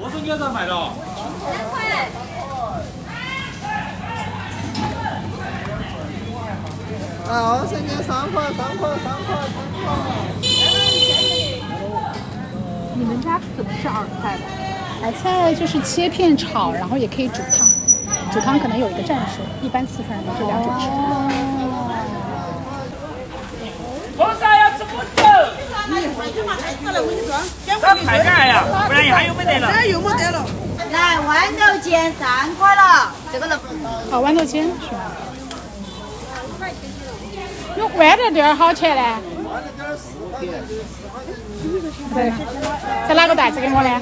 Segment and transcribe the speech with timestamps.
[0.00, 0.74] 我说你要咋卖的？
[7.28, 9.92] 啊，我说你三块，三块，三块，三块。
[12.94, 14.42] 你们家怎么是耳菜的？
[15.02, 17.68] 白菜就是切片炒，然后也可以煮汤。
[18.32, 20.88] 煮汤可能有一个战术，一般四川人都是两种吃。
[24.16, 25.22] 为啥要吃母酒？
[27.80, 28.64] 咋太干呀？
[28.86, 29.86] 不然还有没得了？
[29.86, 30.44] 又没得了。
[30.90, 33.92] 来，豌豆尖三块了，这个能不能？
[34.10, 34.98] 哦，豌豆尖是吧？
[37.76, 39.02] 那豌豆丁儿好钱呢？
[42.14, 42.32] 在
[43.08, 44.00] 在哪个袋子给我呢？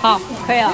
[0.00, 0.72] 好，可以了。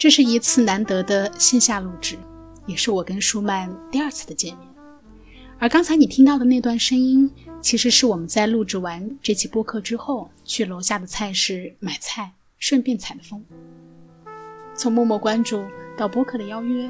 [0.00, 2.16] 这是一次难得的线下录制，
[2.68, 4.68] 也是我跟舒曼第二次的见面。
[5.58, 7.28] 而刚才你听到的那段声音，
[7.60, 13.44] 其实是我们在录制完这期播客之后，去楼下的菜市买菜，顺便采的风。
[14.76, 15.64] 从默默关注
[15.96, 16.88] 到播客的邀约，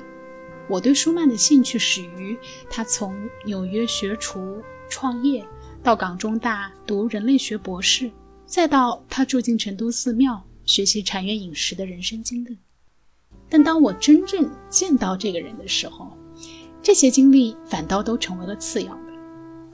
[0.69, 2.37] 我对舒曼的兴趣始于
[2.69, 5.43] 他从纽约学厨创业，
[5.83, 8.11] 到港中大读人类学博士，
[8.45, 12.59] 再到他住进成都寺庙学习禅院饮食的人生经历。
[13.49, 16.11] 但当我真正见到这个人的时候，
[16.83, 19.13] 这些经历反倒都成为了次要的，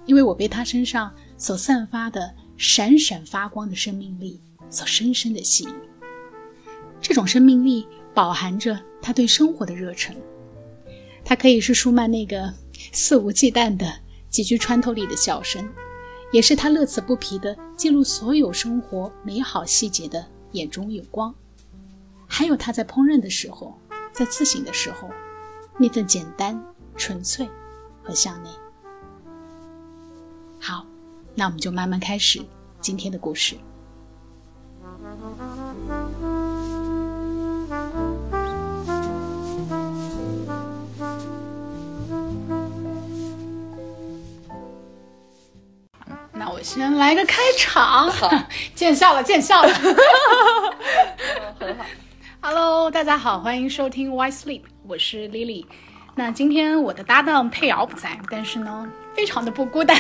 [0.07, 5.75] 因为我被他身上所散发的闪闪发光的生命力所深深的吸引。
[7.01, 10.17] 这种生命力饱含着他对生活的热忱，
[11.25, 12.53] 他可以是舒曼那个
[12.93, 13.93] 肆无忌惮的、
[14.31, 15.69] 极具穿透力的笑声，
[16.33, 21.35] 也是他乐此不疲的记录所有生活美好细节的眼中有光。
[22.37, 23.79] 还有他在烹饪的时候，
[24.13, 25.09] 在自省的时候，
[25.79, 26.61] 那份简单、
[26.97, 27.49] 纯粹
[28.03, 28.51] 和向内。
[30.61, 30.85] 好，
[31.37, 32.45] 那我们就慢慢开始
[32.81, 33.57] 今天的故事。
[46.33, 48.11] 那我先来个开场，
[48.75, 49.73] 见笑了，见笑了。
[51.61, 51.85] 很好。
[52.47, 55.65] Hello，大家好，欢迎收听 Why Sleep，我是 Lily。
[56.15, 59.99] 那今天我的搭档佩瑶不在，但是呢，非常的不孤单，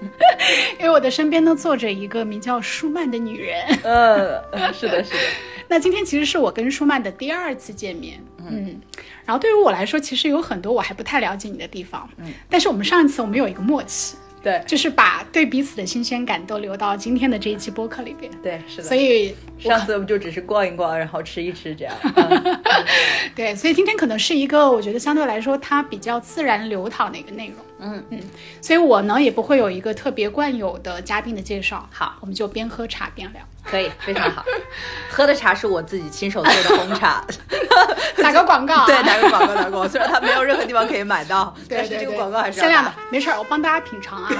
[0.78, 3.64] 因为我的身边呢坐着一个名叫舒曼的女人。
[3.82, 5.18] 嗯嗯， 是的，是的。
[5.68, 8.78] 那今天其实是我跟舒曼的第二次见面，嗯，
[9.24, 18.82] 然后对于我来说，其实有很多我还不太了解你的地方，嗯，但是我们上一次我们有一个默契，对就是把对彼此的新鲜感都留到今天的这一期播客里边，对，是的。
[18.84, 21.94] 所以上次我们就只是逛一逛，然后吃一吃这样。
[22.02, 22.60] 嗯
[23.36, 27.56] 对，所以今天可能是一个我觉得相对来说它比较自然流淌的一个内容。
[27.80, 28.20] 嗯嗯，
[28.60, 31.88] 所以我呢也不会有一个特别惯有的嘉宾的介绍。
[31.90, 33.42] 好我们就边喝茶边聊。
[33.62, 34.44] 可以，非常好。
[35.10, 37.24] 喝的茶是我自己亲手做的红茶。
[38.22, 39.88] 打个广告、啊， 对，打个广告，打个广告。
[39.88, 44.30] 虽然它没有任何地方可以买到，对对对，但是这个广告还是要限量的。，没事儿，我帮大家品尝啊。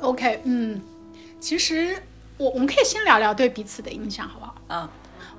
[0.00, 0.80] OK，嗯，
[1.40, 1.96] 其实
[2.36, 4.54] 我我们可以先聊聊对彼此的印象，好不好？
[4.68, 4.88] 嗯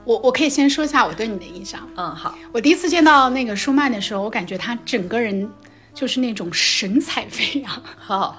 [0.04, 1.88] 我我可以先说一下我对你的印象。
[1.96, 2.38] 嗯，好。
[2.52, 5.50] 我第一次见到那个舒曼的时候，我感觉他整个人
[5.94, 8.38] 就是那种神采飞扬，好，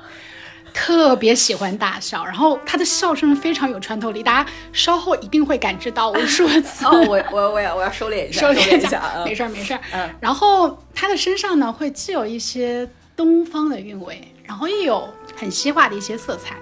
[0.72, 6.86] 特别喜欢大笑，然后他的笑声非常有穿透力，大家稍后一定会感知到无数次。
[6.88, 9.24] 哦，我我我要我要收敛一下，收敛一下啊。
[9.26, 9.80] 没事儿没事儿。
[9.92, 16.56] 嗯然后他的身上呢，会既有一些东方的韵味，然后又有很西化的一些色彩。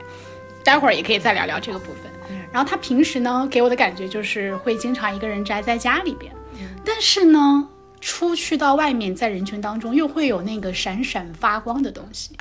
[0.65, 2.11] 待会儿也可以再聊聊这个部分。
[2.57, 6.33] 然后他平时呢，给我的感觉就是会经常一个人宅在家里边，
[6.87, 7.69] 但是呢，
[8.01, 12.35] 出去到外面，在人群当中又会有那个闪闪发光的东西。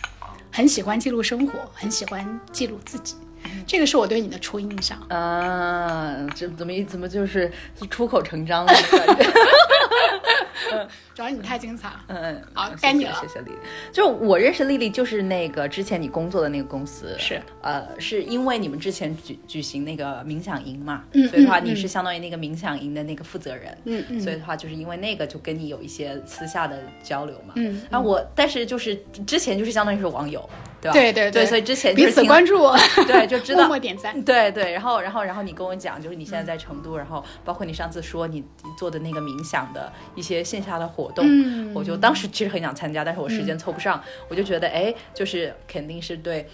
[0.54, 3.16] 很喜欢记录生活，很喜欢记录自己，
[3.68, 4.98] 这个是我对你的初印象。
[5.10, 7.52] 啊，这怎么一怎么就是
[7.90, 8.72] 出口成章了？
[11.14, 12.04] 主要你太精彩了。
[12.08, 13.14] 嗯，好该你了。
[13.22, 13.58] 谢谢丽丽。
[13.92, 17.42] 就我认识丽丽，就是那个之前你工作的那个公司，是。
[17.62, 24.20] 呃，是因为你们之前举举行那个冥想营嘛，嗯所以的话你是相当于那个冥想营的那个负责人，嗯嗯。
[24.22, 28.96] 所以的话就是因为那个就跟你有一些私下的交流嘛，嗯然后我但是就是
[29.26, 30.48] 之前就是相当于是网友，
[30.86, 30.94] 对吧？
[30.94, 32.58] 对对对，所以之前就是听彼此关注，
[33.08, 33.60] 对，就知道。
[33.66, 34.20] 默默点赞。
[34.24, 46.48] 对对，然后然后然后你跟我讲，就是你现在在成都，然后包括你上次说你你做的那个冥想的一些线下的活动，嗯我就当时其实很想参加，但是我时间凑不上，我就觉得哎，就是肯定是对，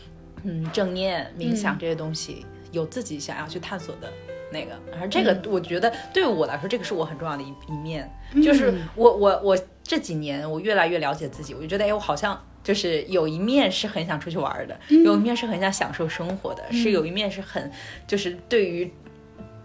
[0.44, 4.08] 嗯，正念冥想这些东西、有自己想要去探索的。
[4.54, 8.12] 那个，而这个我觉得对我来说，这个是我很重要的一一面，
[8.44, 17.72] 就是我我我这几年我越来越了解自己，我就觉得哎，我好像就是有一面是很想出去玩的，有一面是很想享受生活的，是有一面是很
[18.06, 18.92] 就是对于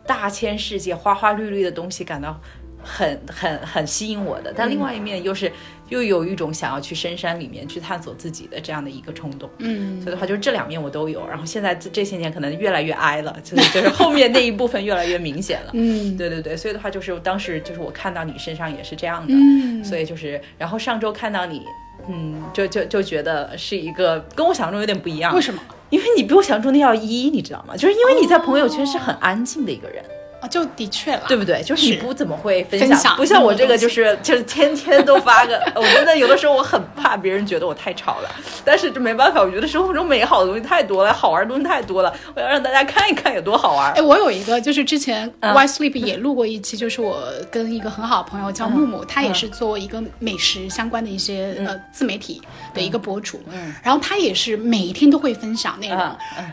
[0.06, 2.40] 大千世界花花绿绿的东西感到
[2.82, 5.50] 很很很吸引我的，但另外一面又是
[5.88, 9.50] 又有一种想要去深山里面去探索自己的这样的一个冲动。
[9.58, 11.26] 嗯所以的话，就是这两面我都有。
[11.28, 15.70] 然后现在这这些年可能越来越挨了， 就是就是后面那一部分越来越明显了。
[15.74, 21.62] 嗯对对对，所以的话就是当时就是我看到你身上也是这样的，嗯所以就是然后上周看到你。
[22.08, 25.34] 嗯，就就就觉得是一个跟我想象中有点不一样。
[25.34, 25.60] 为什么？
[25.90, 27.76] 因为你比我想象中的要一，你知道吗？
[27.76, 30.02] 就是因为你在朋友圈是很安静的一个人。
[30.02, 30.15] 啊，
[30.48, 31.62] 就的确了，对不对？
[31.62, 38.30] 就是你不怎么会分分享不像我这个就是就是天天都发个， 我真的有的时候我很怕别人觉得我太吵了，
[38.64, 44.02] 但是这没办法，我觉得生活中美好的东西太多了，好玩的东西太多了，我要让大家看一看有多好玩哎，。
[44.02, 45.52] 我有一个，就是之前嗯。
[45.54, 52.42] Y Sleep 也录过一期，就是我跟一个很好的朋友叫木木，他也是做一个美食相关的一些、呃自媒体
[52.74, 53.74] 的一个博主，嗯。
[53.82, 55.98] 然后他也是每一天都会分享内容，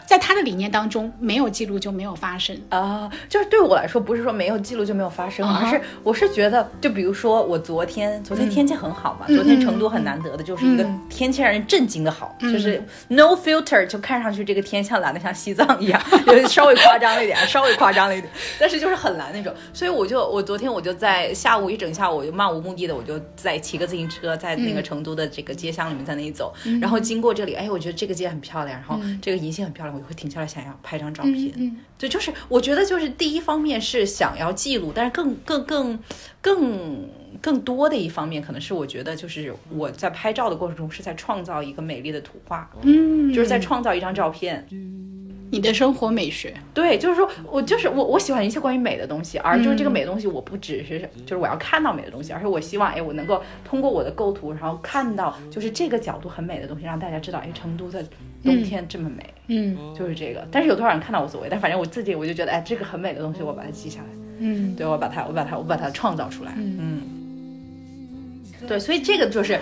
[0.08, 2.60] 在他的理念当中，没有记录就没有发生。
[2.70, 11.00] 啊、就是对我来说，不是说没有记录就没有发生，而是我是觉得，就比如说我昨天，昨天天气很好嘛，昨天成都很难得的就是一个嗯。
[11.10, 31.78] 天气让人震惊的好，就是 no filter，就看上去这个天像蓝的像西藏一样， 有稍微夸张了一点，稍微夸张了一点，但是就是很蓝那种，所以我就我昨天我就在下午一整下午，我就漫无目的的，我就在骑个自行车，在那个成都的这个街巷里面在那里走，然后经过这里，哎，我觉得这个街很漂亮，然后这个银杏很漂亮，我就会停下来想要拍张照片，嗯。
[31.96, 36.00] 对，就是我觉得就是第一方面是想要记录，但是更更更
[36.42, 37.10] 更
[37.42, 44.66] 更多的一方面，可能是我觉得就是我在拍照的过程中是在创造一个美丽的图画，嗯，就是在创造一张照片。
[45.54, 58.04] 你的生活美学，对，就是说我就是我我喜欢一切关于美的东西，而就是这个美的东西，我不只是就是我要看到美的东西，而是我希望哎，我能够通过我的构图，然后看到就是这个角度很美的东西，让大家知道哎，成都的
[58.44, 59.24] 冬天这么美。
[59.46, 59.78] 嗯。
[59.96, 64.08] 就是这个，但是有多少人看到无所谓，但反正我自己我就觉得，哎，这个很美的东西，我把它记下来，
[64.40, 64.76] 嗯。
[64.76, 67.23] 对我把它，我把它，我把它创造出来，嗯。
[68.68, 69.60] 对，所以这个就是，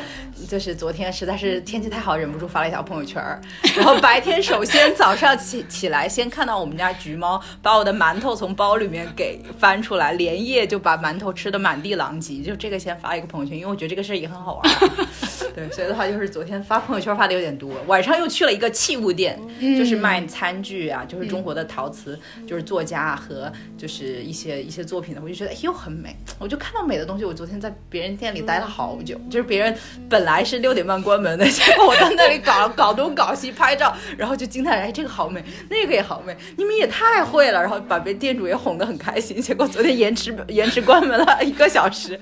[0.47, 3.41] 就是昨天实在是天气太好，忍不住发了一条朋友圈儿。
[3.75, 12.41] 然后白天首先早上起起来，先看到我们家橘猫把我的馒头从包里面给翻出来，连夜就把馒头吃的满地狼藉。
[12.41, 15.07] 就这个先发一个朋友圈，因为我觉得这个事儿也很好玩儿。
[15.53, 22.17] 对，所以的话就是昨天发朋友圈发的有点多，晚上又去了一个器物店，就是卖餐具啊，就是中国的陶瓷，
[22.47, 27.25] 就是作家和就是一些一些作品的，我就觉得哎又很美，我就看到美的东西。
[27.25, 29.75] 我昨天在别人店里待了好久，就是别人
[30.09, 39.41] 本来是六点半关门的， 结果我在那里搞 搞东搞西拍照，然后就惊叹哎这个好美，那个也好美，你们也太会了，然后把别店主也哄得很开心。
[39.41, 42.19] 结果昨天延迟延迟关门了一个小时。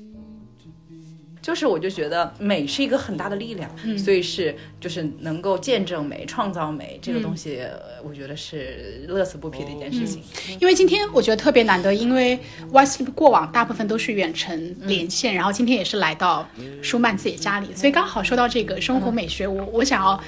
[1.42, 7.70] 就是我就觉得美是一个很大的力量，所以是就是能够见证美、创造美这个东西，呃
[8.02, 10.22] 我觉得是乐此不疲的一件事情。
[10.60, 12.38] 因为今天我觉得特别难得，因为
[12.70, 16.48] Y Sleep 过往大部分都是远程连线，然后今天也是来到
[16.82, 20.20] 舒曼自己家里，所以刚好说到这个生活美学，我我想要。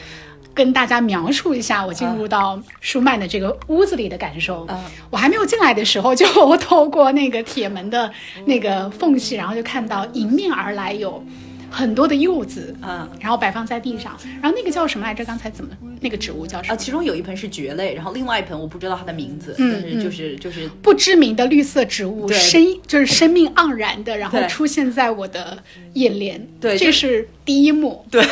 [0.55, 4.67] 跟大家描述一下我进入到舒曼的这个屋子里的感受。
[4.69, 4.79] 嗯
[5.11, 8.11] 我还没有进来的时候，就透过那个铁门的
[8.47, 11.23] 那个缝隙，然后就看到迎面而来有
[11.71, 14.17] 很多的柚子，嗯然后摆放在地上。
[14.41, 15.25] 然后那个叫什么来着？
[15.25, 16.77] 刚才怎么那个植物叫什啊，么？
[16.77, 25.63] 其中有一盆是蕨类，然后另外一盆我不知道它的名字，嗯但是就是就是不知名的绿色植物，生就是生命盎然的，然后出现在我的
[25.95, 26.47] 眼帘。
[26.61, 28.05] 对这是第一幕。
[28.11, 28.25] 对，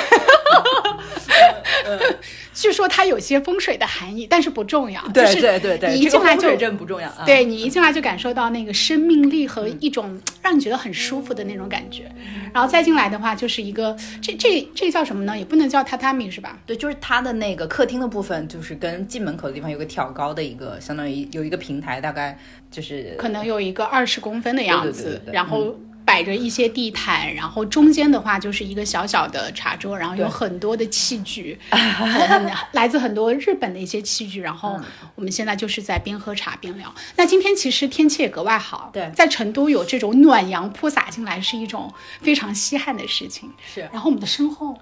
[2.52, 5.00] 据说它有些风水的含义，但是不重要。
[5.14, 7.22] 对就是对对对，你一进来就不重要啊。
[7.24, 12.10] 对你一进来就感受到那个生命力和一种让你觉得很舒服的那种感觉，
[12.52, 15.36] 然后再进来的话就是一个这这这个叫什么呢？
[15.36, 16.58] 也不能叫榻榻米是吧？
[16.66, 22.38] 对，就是它的那个客厅的部分，就是跟进门口的地方有个挑高的一个，相当于有一个平台，大概
[22.70, 25.74] 就是可能有一个二十公分的样子，对对对对对然后。
[26.10, 34.40] 摆着一些地毯，然后中间的话就是一个小小的茶桌，然后有很多的器具， 很来自很多日本的一些器具。
[34.40, 34.76] 然后
[35.14, 36.92] 我们现在就是在边喝茶边聊。
[37.14, 43.48] 那今天其实天气也格外好，对在成都有这种暖阳铺洒进来是一种非常稀罕的事情。
[43.72, 44.76] 是然后我们的身后。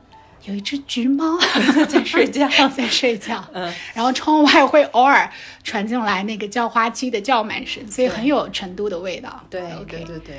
[0.44, 1.36] 有一只橘猫
[1.90, 3.44] 在睡觉 在睡觉。
[3.52, 5.30] 嗯，然后窗外会偶尔
[5.64, 9.44] 传进来那个叫花鸡的叫卖声，所以很有成都的味道。
[9.50, 10.36] 对对对对，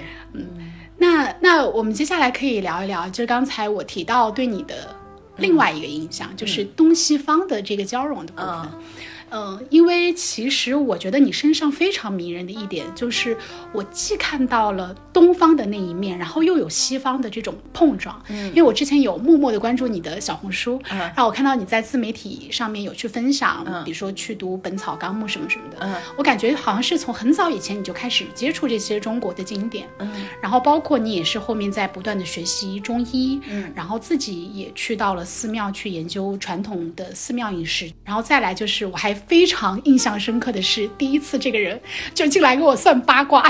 [0.99, 4.95] 那那我们接下来可以聊一聊，就是刚才我提到对你的
[5.37, 8.49] 另外一个印象，就是东西方的这个交融的部分。
[8.49, 8.71] 嗯
[9.31, 13.37] 嗯，因为其实我觉得你身上非常迷人的一点，就是
[13.71, 18.21] 我既看到了东方的那一面，然后又有西方的这种碰撞。
[18.29, 25.77] 嗯，因为我之前有默默的关注你的小红书，嗯然后我看到你在自媒体上面有去分享，比如说去读《本草纲目》什么什么的。
[25.81, 29.87] 嗯，我感觉好像是从很早以前你就开始接触这些中国的经典。
[29.99, 30.09] 嗯，
[30.41, 41.79] 然后包括你也是后面在不断的学习中医，嗯，然后自己也去到了寺庙去研究传统的寺庙饮食，然后再来就是我还非常印象深刻的是第一次这个人
[42.13, 43.43] 就进来给我算八卦，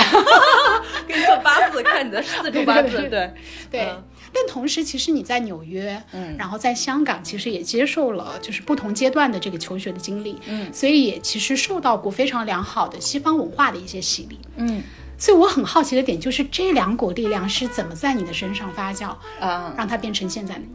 [1.08, 3.34] 给你算八字，看你的四柱八字，对对
[3.72, 3.82] 对。
[3.82, 4.04] 嗯。
[4.32, 14.84] 但同时，其实你在纽约，嗯，然后在香港，其实也接受了就是不同阶段的这个求学的经历，嗯，所以也其实受到过非常良好的西方文化的一些洗礼，嗯。
[15.18, 19.74] 所以我很好奇的点就是这两股力量是怎么在你的身上发酵，啊。
[19.76, 20.68] 让它变成现在的你？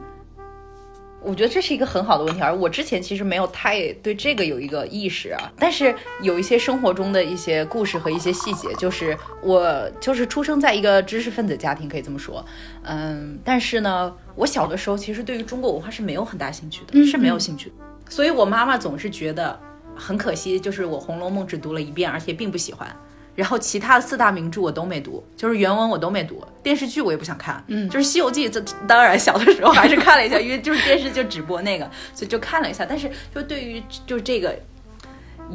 [1.25, 5.51] 我觉得这是一个很好的问题，而我之前其实没有太对这个有一个意识啊。
[5.59, 12.45] 但是有一些生活中的一些故事和一些细节，就是我就是出生在一个知识分子家庭，可以这么说，
[12.83, 17.75] 嗯，但是呢，我小的时候其实对于中国文化是没有很大兴趣的，嗯是没有兴趣的，
[18.11, 19.59] 所以我妈妈总是觉得
[19.97, 22.95] 很可惜，就是我《红楼梦》只读了一遍，而且并不喜欢。
[23.35, 32.87] 然后其他的四大名著我都没读，就是原文我都没读，电视剧我也不想看，嗯，就是《西游记》这当然小的时候还是看了一下，因为就是电视就只播那个， 所以就看了一下。
[32.87, 34.57] 但是就对于就这个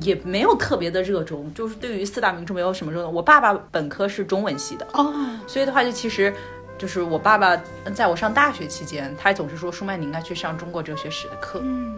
[0.01, 3.13] 也没有特别的热衷，就是对于四大名著没有什么热衷。
[3.13, 5.13] 我爸爸本科是中文系的，哦，
[5.48, 6.33] 所以的话就其实。
[6.77, 7.62] 就是我爸爸
[7.93, 11.93] 在我上大学期间，他总是说舒曼你应该去上中国哲学史的课，嗯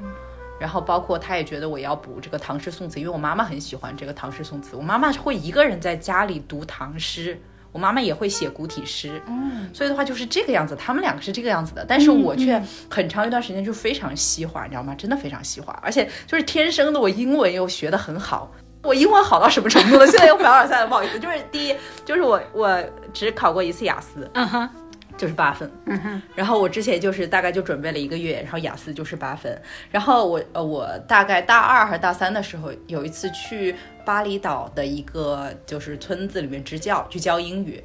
[0.62, 4.76] 然后包括他也觉得我要补这个唐诗宋词，因为我妈妈很喜欢这个唐诗宋词。
[4.76, 7.36] 我妈妈会一个人在家里读唐诗，
[7.72, 14.94] 我妈妈也会写古体诗，嗯，所以的话就是这个样子，他们两个是这个样子的，但是我却很长一段时间就非常西化，你知道吗？
[14.94, 18.52] 真的非常西化，而且就是天生的我英文又学得很好。
[18.84, 20.06] 我英文好到什么程度了？
[20.06, 21.20] 现在又凡尔赛了，不好意思。
[21.20, 21.76] 就是第一，
[22.06, 24.70] 就是我我只考过一次雅思，嗯哼，
[25.22, 25.70] 就是八分。
[25.86, 29.56] 嗯哼，然后我之前就是大概就准备了一个月，然后雅思就是八分。
[29.92, 37.84] 然后我呃我大概大二还是大三的时候，有一次去巴厘岛的一个就是村子里面支教，去教英语。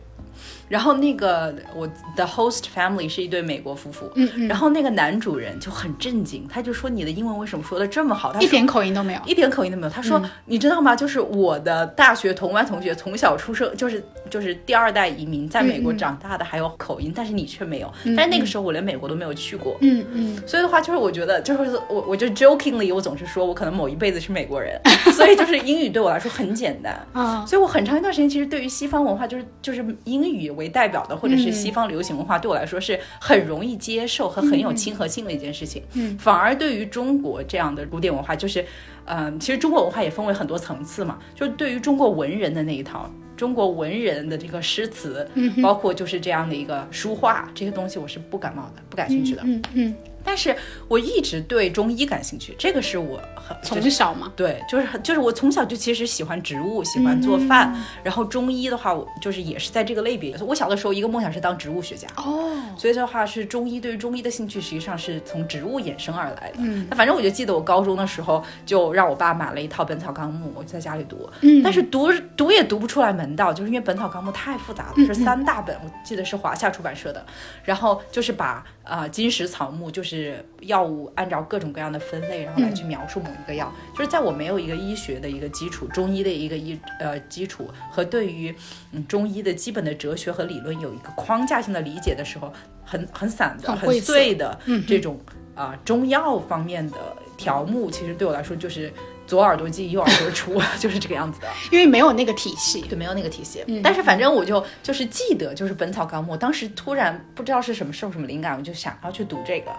[0.68, 8.32] 然后那个我的 host family 是一对美国夫妇，嗯嗯，然后那个男主人就很震惊，他就说你的英文为什么说的这么好？
[8.32, 9.20] 他一点口音都没有。
[9.26, 9.90] 一点口音都没有。
[9.90, 10.94] 他说：“你知道吗？
[10.96, 17.92] 就是我的大学同班同学，从小出生就是就是第二代移民，在美国长大的，还有口音，但是你却没有。
[18.16, 24.80] 但是那个时候我连美国都没有去过，嗯嗯，所以的话就是我觉得就是我我就 jokingly 我总是说我可能某一辈子是美国人，
[25.14, 27.06] 所以就是英语对我来说很简单。
[27.12, 35.82] 啊，所以我很长一段时间其实对于西方文化就是就是英语为代表的或者是西方流行文化对我来说是很容易接受和很有亲和性的一件事情。
[35.92, 38.64] 嗯，反而对于中国这样的古典文化，就是
[39.04, 43.08] 嗯、其实中国文化也分为很多层次嘛，就是对于中国文人的那一套。
[43.36, 49.42] 中国文人的这个诗词，嗯包括就是这样的一个书画这些东西，我是不感冒的，不感兴趣的。
[49.44, 49.94] 嗯嗯，
[50.26, 50.54] 但是
[50.88, 60.36] 我一直对中医感兴趣，这个是我很从小嘛，对，就是很就是我从小就其实喜欢植物，喜欢做饭，然后中医的话，我就是也是在这个类别。
[60.40, 66.56] 我小的时候一个梦想是当植物学家，哦，所以的话是中医对于中医的兴趣实际上是从植物衍生而来的。
[66.58, 66.86] 嗯。
[66.90, 71.62] 那反正我就记得我高中的时候就让我爸买了一套《本草纲目》，我就在家里读，嗯。
[71.62, 77.24] 但是读读也读不出来门道，就是因为《本草纲目》太复杂了，是三大本，我记得是华夏出版社的，
[77.62, 88.54] 然后就是把呃金石草木就是药物按照各种各样的分类，然后来去描述某一个药，就是在我没有一个医学的一个基础，中医的一个医呃基础和对于
[88.92, 92.52] 嗯中医的基本的哲学和理论有一个框架性的理解的时候，
[92.84, 95.18] 很很散的、很很碎的这种
[95.54, 98.92] 啊、中药方面的条目，其实对我来说就是
[99.26, 101.48] 左耳朵进右耳朵出， 就是这个样子的。
[101.70, 102.80] 因为没有那个体系。
[102.82, 103.64] 对没有那个体系。
[103.82, 109.72] 但是反正我就就是记得，就是《本草纲目》，当时突然不知道是什么受什么灵感，我就想要去读这个。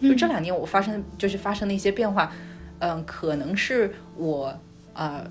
[0.00, 2.32] 就这两年我发生就是发生的一些变化，
[2.80, 4.52] 嗯，可能是我
[4.94, 5.24] 呃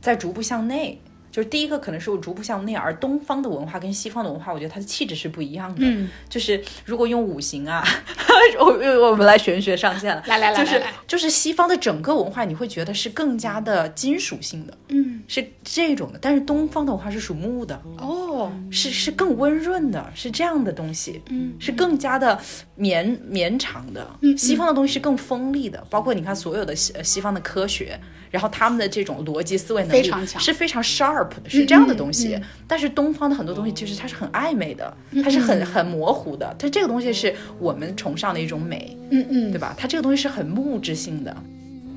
[0.00, 1.00] 在逐步向内。
[1.36, 5.82] 就是第一个可能是我逐步向内，而东方的文化跟西方的文化，我觉得它的气质是不一样的。
[5.82, 7.84] 嗯，就是如果用五行啊，
[8.58, 22.40] 我我们来玄学上线了，来来来就是就是西方的整个文化，你会觉得是更加的金属性的，嗯，是这种的，但是东方的文化是属木的，哦，是是更温润的，是这样的东西，嗯，是更加的
[22.76, 24.08] 绵绵长的。
[24.22, 28.00] 嗯西方的东西是更锋利的，包括你看所有的西呃西方的科学，
[28.36, 32.34] 然后他们的这种逻辑思维能力非常强是非常 sharp 的，是这样的东西。
[32.34, 38.94] 嗯但是东方的很多东西其实它是很暧昧的，它是很很模糊的，它这个东西是我们崇尚的一种美。
[39.10, 39.74] 嗯嗯，对吧？
[39.78, 41.34] 它这个东西是很物质性的。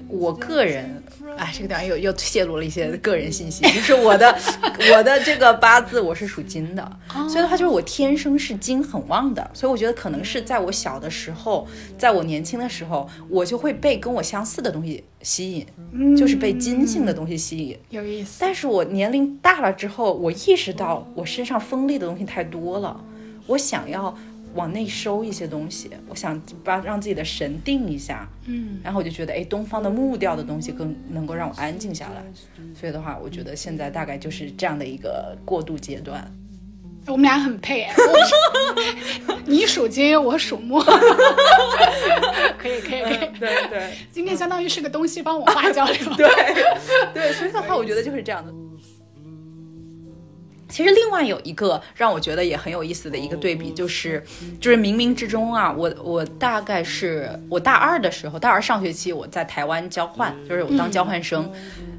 [0.09, 1.01] 我个人，
[1.37, 4.35] 哎，这个地方又又泄露了一些个人信息，就是我的
[4.91, 6.99] 我的这个八字我是属金的，
[7.29, 17.77] 所以的话就是我天生是金很旺的，所以我觉得可能是在我小的时候，在我年轻的时候，我就会被跟我相似的东西吸引，就是被金性的东西吸引。
[17.89, 18.37] 有意思。
[18.39, 22.99] 但是我年龄大了之后，我意识到我身上锋利的东西太多了，
[23.45, 24.17] 我想要
[24.55, 32.23] 往内收一些东西，我想把让自己的神定一下，嗯，然后我就觉得，哎，东方的木调的东西更能够让我安静下来，
[32.73, 36.29] 所以的话，我觉得现在大概就是这样的一个过渡阶段。
[37.07, 37.87] 我们俩很配
[39.45, 40.79] 你属金，我属木，
[42.57, 43.29] 可以可以可以。
[43.39, 45.95] 对对今天相当于是个东西帮我化交流。
[46.15, 46.29] 对
[47.13, 48.53] 对，所以的话，我觉得就是这样的。
[50.69, 54.23] 其实另外有一个让我觉得也很有意思的一个对比，就是
[54.61, 61.51] 就是冥冥之中啊，我我大概是我大二的时候，大二上学期我在台湾交换，就是我当交换生，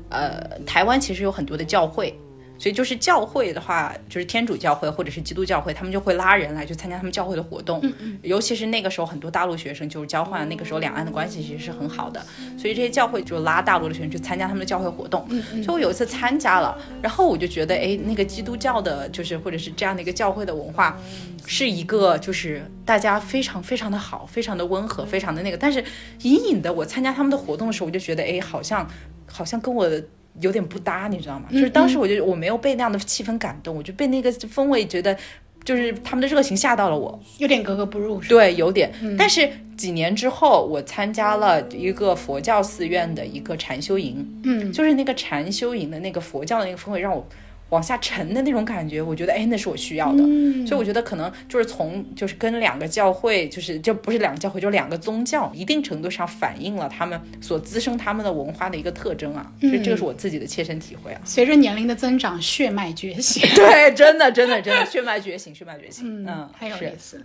[0.09, 2.19] 呃，台湾其实有很多的教会。
[2.61, 7.83] 所以就是教会的话，就是天主教会或者是基督教会，他们就会拉人来去参加他们教会的活动。
[8.21, 12.23] 尤其是那个时候，很多大陆学生就是交换，那个时候两岸的关系其实是很好的，
[12.59, 15.27] 所以这些教会就拉大陆的学生去参加他们的教会活动。
[15.65, 20.99] 所以我有一次参加了，然后我就觉得，哎，那个基督教的，就是或者是这样的一个教会的文化，
[21.47, 25.57] 是一个就是大家非常非常的好，非常的温和，非常的那个。
[25.57, 25.83] 但是
[26.25, 28.87] 隐隐的，我参加他们的活动的时候，我就觉得，哎，好像
[29.27, 30.05] 好像跟我的。
[30.41, 31.47] 有点不搭，你知道吗？
[31.51, 35.17] 就是当时我就我没有被那样的气氛感动，我就被那个氛围觉得，
[35.65, 37.19] 就是他们的热情吓到了我。
[37.39, 38.21] 有点格格不入。
[38.23, 38.93] 对，有点。
[39.19, 47.27] 但是几年之后，我参加了一个佛教寺院的一个禅修营，嗯，就是那个禅修营的那个佛教的那个氛围，让我
[47.71, 50.23] 往下沉的那种感觉，我觉得哎，那是我需要的。
[50.67, 59.51] 所以我觉得可能就是从就是跟两个教会，就是这不是两个教会，就两个宗教，一定程度上反映了他们所滋生他们的文化的一个特征啊。
[59.61, 61.21] 所以这个是我自己的切身体会啊。
[61.25, 63.43] 随着年龄的增长，血脉觉醒。
[63.57, 66.25] 对，真的，真的，真的，血脉觉醒，血脉觉醒。
[66.25, 67.25] 嗯，是很有意思。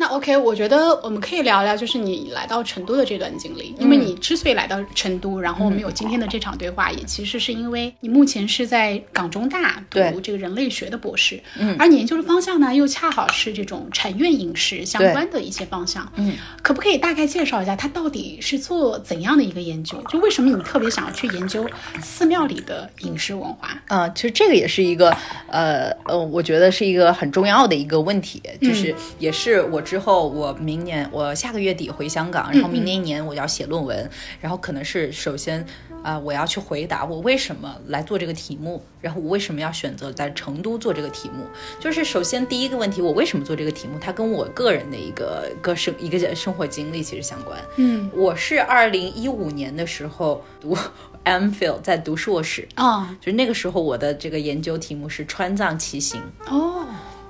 [0.00, 3.74] 那 OK，我觉得我们可以聊聊，就是你来到成都的这段经历。
[3.80, 20.00] 因为你之所以来到成都，然后我们有今天的这场对话，也其实是因为你目前是在港中大读这个人类学的博士，嗯，而你研究的方向呢，又恰好是这种产院饮食相关的一些方向，嗯，可不可以大概介绍一下，它到底是做怎样的一个研究？
[20.08, 21.68] 就为什么你特别想要去研究
[22.00, 23.76] 寺庙里的饮食文化？
[23.88, 25.10] 嗯、其实这个也是一个，
[25.48, 35.64] 呃呃，我觉得是一个很重要的一个问题，就是也是我之后我明年我下个月底回香港，然后明年一年我要写论文，然后可能是首先。
[36.00, 41.44] 啊、我要去回答我为什么来做这个题目，然后我为什么要选择在成都做这个题目。
[41.80, 43.98] 就是首先第一个问题，我为什么做这个题目？
[44.00, 47.58] 它跟我个人的一个个生一个生活经历其实相关。
[47.76, 50.74] 嗯，我是二零一五年的时候读
[51.26, 56.22] MPhil，在读硕士，啊、就是那个时候，我的这个研究题目是川藏骑行。
[56.46, 56.86] 哦，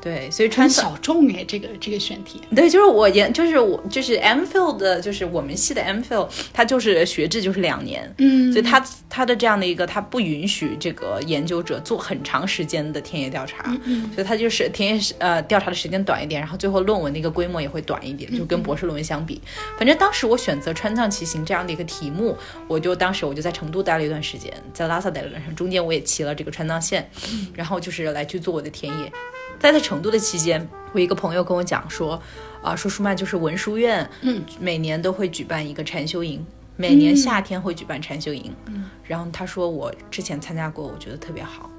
[0.09, 2.41] 对，所以穿很小众哎，这个这个选题。
[2.57, 19.39] 对，就是我研，就是我就是 MPhil 的，就是我们系的 MPhil，它就是学制就是两年，嗯所以它它的这样的一个，它不允许这个研究者做很长时间的田野调查，嗯所以它就是田野呃调查的时间短一点，然后最后论文的一个规模也会短一点，就跟博士论文相比。
[19.77, 22.35] 反正当时我选择川藏骑行这样的一个题目，
[22.67, 27.07] 我就当时我就在成都待了一段时间，在拉萨待了一段时间，中间我也骑了这个川藏线，
[27.53, 29.13] 然后就是来去做我的田野。
[29.59, 32.21] 在在成都的期间，我一个朋友跟我讲说，
[32.63, 36.45] 啊、说舒曼就是文殊院，嗯，每年都会举办一个禅修营，
[36.77, 41.71] 每年夏天会举办禅修营，嗯，然后他说我之前参加过，我觉得特别好。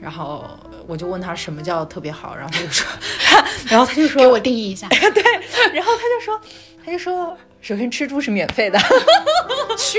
[0.00, 0.48] 然后
[0.86, 2.86] 我就问他什么叫特别好，然后他就说，
[3.68, 5.22] 然后他就说给我定义一下， 对
[5.74, 6.40] 然后他就说，
[6.82, 8.78] 他就说，首先吃猪是免费的，
[9.76, 9.98] 去，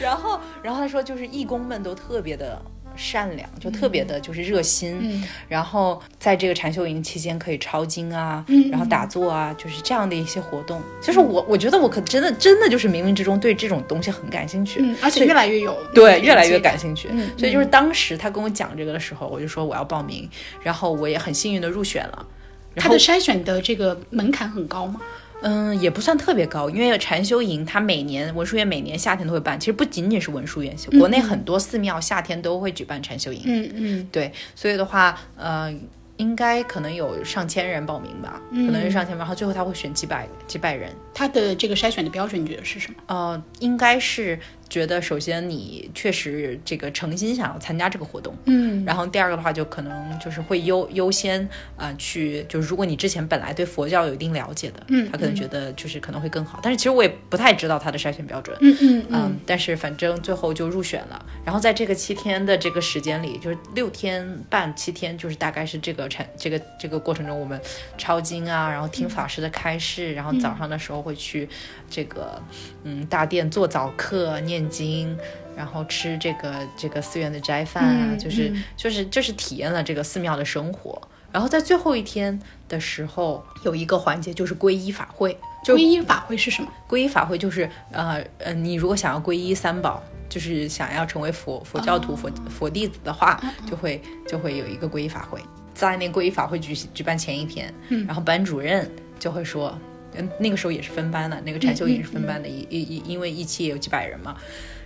[0.00, 2.60] 然后，然后他说，就是义工们都特别的
[2.96, 4.98] 善良，就特别的就是热心。
[5.02, 10.80] 嗯然后在这个禅修营期间可以抄经啊，嗯然后打坐啊，就是这样的一些活动。
[11.02, 14.80] 就是我我觉得我可真的真的就是冥冥之中对这种东西很感兴趣。
[14.82, 17.08] 嗯，而且越来越有对，越来越感兴趣。
[17.10, 20.28] 嗯所以就是当时他跟我讲这个的时候，我就说我要报名，
[20.62, 22.26] 然后我也很幸运的入选了。
[22.74, 25.00] 然后它的筛选的这个门槛很高吗？
[25.42, 33.42] 嗯，也不算特别高，因为禅修营它每年文殊院每年夏天都会办，其实不仅仅是文殊院，国内很多寺庙夏天都会举办禅修营。
[33.44, 35.74] 嗯嗯对，所以的话，呃，
[36.16, 40.90] 应该可能有上千人报名吧，可能是上千人，然后最后他会选几百几百人。
[41.12, 42.96] 他的这个筛选的标准你觉得是什么？
[43.06, 48.84] 呃，应该是觉得首先你确实这个诚心想要参加这个活动，嗯。
[48.84, 61.24] 然后第二个的话就可能就是会优优先呃去，就是如果你之前本来对佛教有一定了解的，嗯他可能觉得就是可能会更好，但是其实我也不太知道他的筛选标准，嗯嗯嗯，但是反正最后就入选了。
[61.44, 67.58] 然后在这个七天的这个时间里，就是六天半七天，就是大概是这个产这个这个过程中，我们
[67.96, 71.48] 抄经啊，然后听法师的开示，然后早上的时候会去
[71.88, 72.42] 这个
[72.82, 75.16] 嗯大殿做早课念经。
[75.56, 81.00] 然后吃这个这个寺院的斋饭啊，嗯就是嗯就是就是体验了这个寺庙的生活。
[81.30, 82.36] 然后在最后一天
[82.68, 86.68] 的时候，有一个环节就是皈依法会，就皈依法会是什么？
[86.88, 95.40] 皈依法会就是呃呃，你如果想要皈依三宝，就是想要成为佛佛教徒、佛佛弟子的话，就会就会有一个皈依法会。
[95.72, 97.72] 在那皈依法会举举办前一天，
[98.08, 98.90] 然后班主任
[99.20, 99.78] 就会说，
[100.16, 104.36] 嗯，那个时候也是分班的，那个禅修也是分班的，一一一因为一期也有几百人嘛，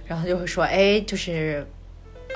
[0.07, 1.67] 然后就会说，哎，就是。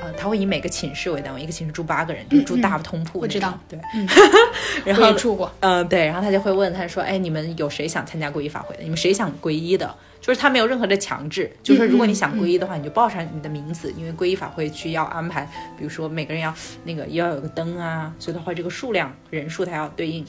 [0.00, 3.78] 呃，他会以每个寝室为单位，一个寝室住八个人，就是住大通铺、我知道，对。
[3.94, 4.08] 嗯
[4.86, 5.52] 然后住过。
[5.60, 8.82] 嗯，对，然后他就会问他说：“哎，你们有谁想参加皈依法会的？
[8.82, 9.94] 你们谁想皈依的？
[10.18, 16.52] 就是他没有任何的强制，就是说如果你想皈依的话，你就报上你的名字，因为皈依法会需要安排，比如说每个人要
[16.84, 20.24] 那个要有个灯啊，所以的话这个数量人数它要对应。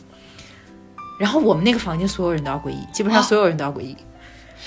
[1.20, 3.96] 然后我们那个房间所有人都要皈依，基本上所有人都要皈依。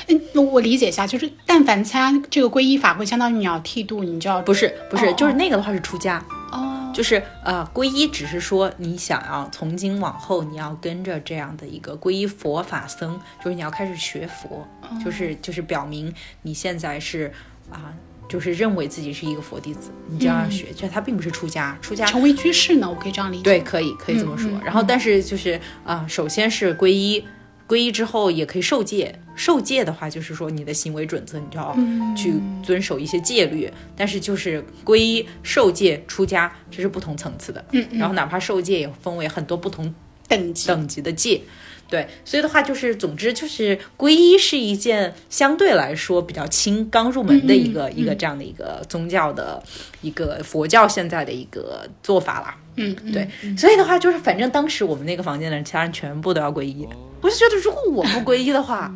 [0.09, 14.69] 嗯，我我理解一下，就是但凡参加这个皈依法会，相当于你要剃度，你就要不是不是，哦就是那个的话是出家，哦，就是呃，皈依只是说你想要从今往后你要跟着这样的一个皈依佛法僧，就是你要开始学佛，
[15.03, 17.33] 就是就是表明你现在是
[17.71, 17.91] 啊、
[18.29, 23.43] 就是认为自己是一个佛弟子，你这样学，就他并不是出家，出家成为居士呢，我可以这样理解。
[23.43, 24.51] 对，可以可以这么说。
[24.65, 27.25] 然后，但是就是啊、首先是皈依，
[27.69, 29.19] 皈依之后也可以受戒。
[29.37, 31.77] 受戒的话，就是说你的行为准则，你就要
[32.17, 33.71] 去遵守一些戒律。
[33.95, 37.63] 但是就是皈依、受戒、出家，这是不同层次的。
[37.93, 39.95] 然后哪怕受戒也分为很多不同
[40.27, 41.43] 等级等级的戒。
[41.89, 49.63] 对，所以的话就是，总之就是皈依是一件相对来说比较轻、刚入门的一个、一个这样的一个宗教的
[50.01, 52.57] 一个佛教现在的一个做法啦。
[52.77, 56.87] 嗯，嗯对，所以的话就是，反正当时我们那个房间的人，其他人全部都要皈依。
[57.23, 58.93] 我就觉得，如果我不皈依的话，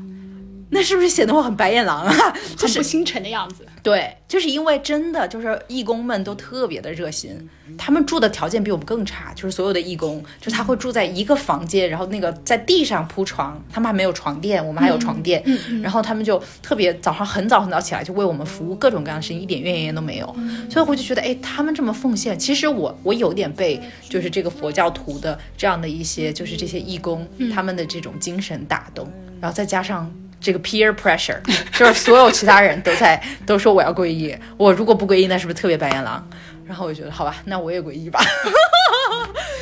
[0.71, 2.37] 那是不是显得我很白眼狼啊？
[2.57, 3.65] 就是很不心诚的样子。
[3.83, 15.43] 对，就是因为真的就是义工们都特别的热心，他们住的条件比我们更差，就是所有的义工，就他会住在一个房间，然后那个在地上铺床，他们还没有床垫，我们还有床垫，
[15.83, 20.27] 然后他们就特别早上很早很早起来就为我们服务各种各样的事情，一点怨言都没有，
[20.69, 30.13] 所以我就觉得，哎，他们这么奉献，其实我我有点被就是这个佛教徒的这样的一些就是这些义工、他们的这种精神打动，然后再加上。
[30.41, 31.39] 这个 peer pressure，
[31.79, 36.27] 就是所有其他人都在都说我要皈依，我如果不皈依，那是不是特别白眼狼？
[36.67, 38.21] 然后我就觉得好吧，那我也皈依吧。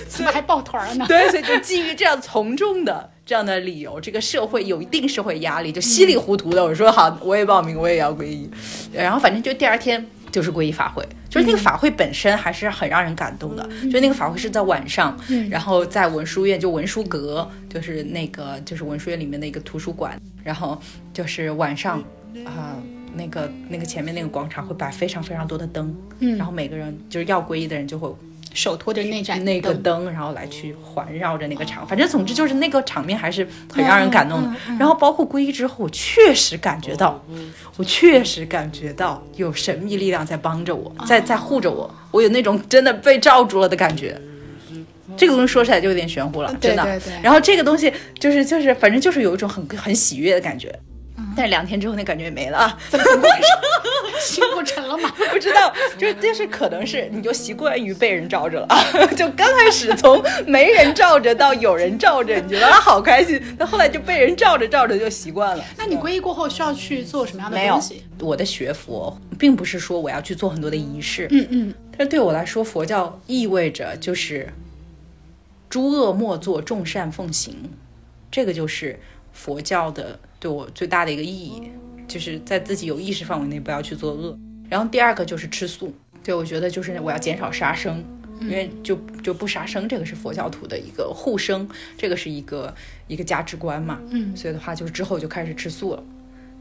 [0.09, 1.05] 怎么还抱团了呢？
[1.09, 8.49] 对，所以就基于这样从众的这样的理由，这个社会有一定社会压力，就稀里糊涂的我说好，我也报名，我也要皈依。
[8.93, 13.69] 然后反正就第二天就是皈依法会，就是那个法会本身还是很让人感动的。
[13.91, 15.19] 就那个法会是在晚上，
[15.51, 20.81] 然后在文殊院，就文殊阁，就是那个就是文殊院里面的一个图书馆，然后
[21.13, 22.03] 就是晚上
[22.45, 22.77] 啊。
[23.15, 28.07] 那个那个前面那个广场会摆非常非常多的灯，嗯然后每个人就是要皈依的人就会
[28.55, 34.51] 手托着那盏那个灯灯，然后来去环绕着那个场，反正总之就是那个场面还是很让人感动的。
[34.79, 37.23] 然后包括皈依之后，我确实感觉到，
[37.77, 44.21] 我确实感觉到有神秘力量在帮着我，在在护着我，我有那种真的被罩住了的感觉。
[45.17, 47.01] 这个东西说起来就有点玄乎了，真的。
[47.23, 50.79] 然后这个东西就是就是，反正就是有一种很很喜悦的感觉。
[51.37, 53.47] 但是两天之后那感觉也没了啊，怎么回事？
[54.21, 55.13] 心 不成了吗？
[55.31, 58.69] 不知道，就就是可能是你就习惯于被人罩着了，
[59.17, 65.65] 就刚开始从没人罩着到有人罩着，你觉得啊好开心，但后来就被人罩着罩着就习惯了。
[65.77, 74.53] 那你皈依过后需要去做什么样的没有东西？，我的学佛并不是说我要去做很多的仪式，嗯嗯，但对我来说，佛教意味着就是
[75.71, 77.71] 诸恶莫作，众善奉行，
[78.31, 78.99] 这个就是
[79.33, 81.71] 佛教的对我最大的一个意义，
[82.07, 84.39] 就是在自己有意识范围内不要去作恶。
[84.69, 88.05] 然后第二个就是吃素，对我觉得就是我要减少杀生，
[88.41, 92.75] 因为就就不杀生，这个是佛教徒的一个护生，这个是一个
[93.07, 93.99] 一个价值观嘛。
[94.11, 96.03] 嗯，所以的话就是之后就开始吃素了。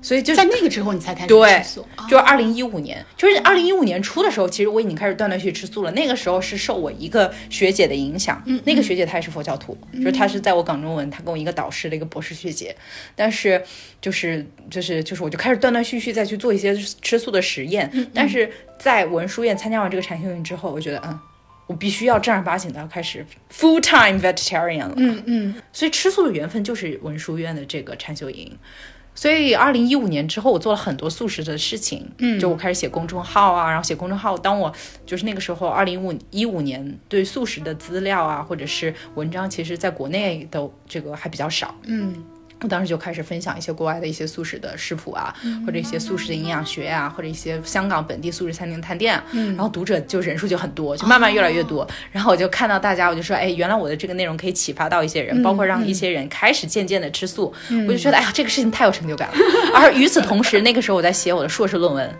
[0.01, 5.91] 所以就在那个之后你才开始对吃素，哦就是二零一五年，就是二零一五年初的时候，其实我已经开始断断续续吃素了。
[5.91, 12.75] 那个时候是受我一个学姐的影响，嗯那个学姐她也是佛教徒，就是她是在我港中文，她跟我一个导师的一个博士学姐。
[13.15, 13.61] 但是
[13.99, 17.89] 就是就是就是，我就开始断断续续再去做一些吃素的实验。
[17.93, 21.19] 嗯但是在文殊院参加完这个禅修营之后，我觉得嗯。
[21.65, 28.57] 我必须要正儿八经的要开始 full time vegetarian 了，嗯嗯，所以吃素的缘分就是文殊院的这个禅修营。
[29.17, 32.07] 所以，二零一五年之后，我做了很多素食的事情。
[32.19, 34.37] 嗯，就我开始写公众号啊，然后写公众号。
[34.37, 34.71] 当我
[35.07, 41.73] 就是那个时候，二零五一五年对素食的资料啊，或者是文章，其实在国内的这个还比较少。
[41.85, 42.23] 嗯，
[42.61, 45.33] 我当时就开始分享一些国外的一些素食的食谱啊，
[45.65, 49.23] 或者一些素食的营养学呀、或者一些香港本地素食餐厅探店啊。
[49.33, 51.87] 然后读者就人数就很多，就慢慢越来越多。
[52.11, 57.53] 然后我就看到大家，我就说，哎，原来我的这个内容可以启发到一些人，包括让一些人开始渐渐的吃素。
[57.87, 59.35] 我就觉得，哎呀，这个事情太有成就感了。
[59.75, 62.11] 而与此同时，那个时候我在写我的硕士论文。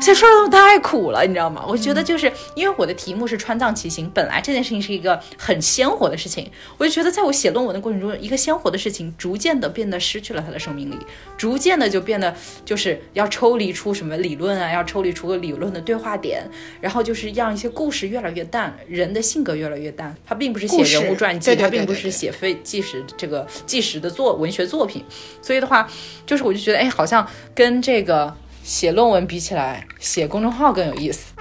[0.00, 1.64] 写硕士论文太苦了，你知道吗？
[1.66, 6.28] 我觉得就是因为我的题目是川藏骑行，本来这件事情是一个很鲜活的事。
[6.28, 8.92] 情，我就觉得在我写论文的过程中，一个鲜活的事。
[8.92, 10.98] 情逐渐的变得失去了它的生命力，
[11.38, 16.46] 逐渐的就变得就是要抽离出什么理论啊，要抽离出个理论的对话点，
[16.78, 18.06] 然后就是让一些故事。
[18.08, 20.14] 越来越淡，人的性格越来越淡。
[20.26, 25.02] 它并不是写人物传记，对对它并不是写非纪实这个纪实的作文学作品，
[25.40, 25.88] 所以的话，
[26.26, 31.34] 就是我就觉得，哎，好像跟这个写论文比起来，写公众号更有意思。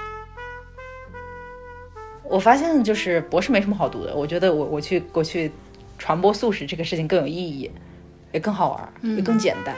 [2.24, 5.52] 我发现就是博士没什么好读的，我觉得我我去我去
[5.98, 7.70] 传播素食这个事情更有意义，
[8.32, 9.76] 也更好玩，也更简单。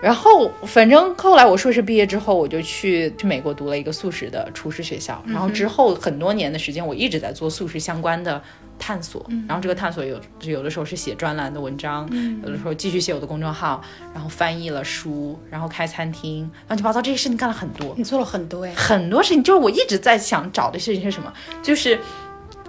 [0.00, 8.40] 然后反正后来我硕士毕业之后，我就去去美国读了一个素食的厨师学校，然后之后很多年的时间，我一直在做素食相关的
[8.78, 9.24] 探索。
[9.48, 12.08] 然后这个探索有有的时候是写专栏的文章，
[12.42, 13.82] 有的时候继续写我的公众号，
[14.14, 17.94] 然后翻译了书，然后开餐厅，乱七八糟这些事情干了很多。
[17.96, 21.98] 你做了很多哎，很多事情，就是我一直在想找的事情是什么，就是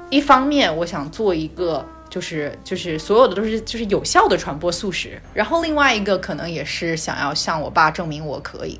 [0.09, 1.85] 一方面我想做一个。
[2.09, 8.79] 就是就是所有的都是就是有效的传播素食，然后另外一个可能也是想要向我爸证明我可以，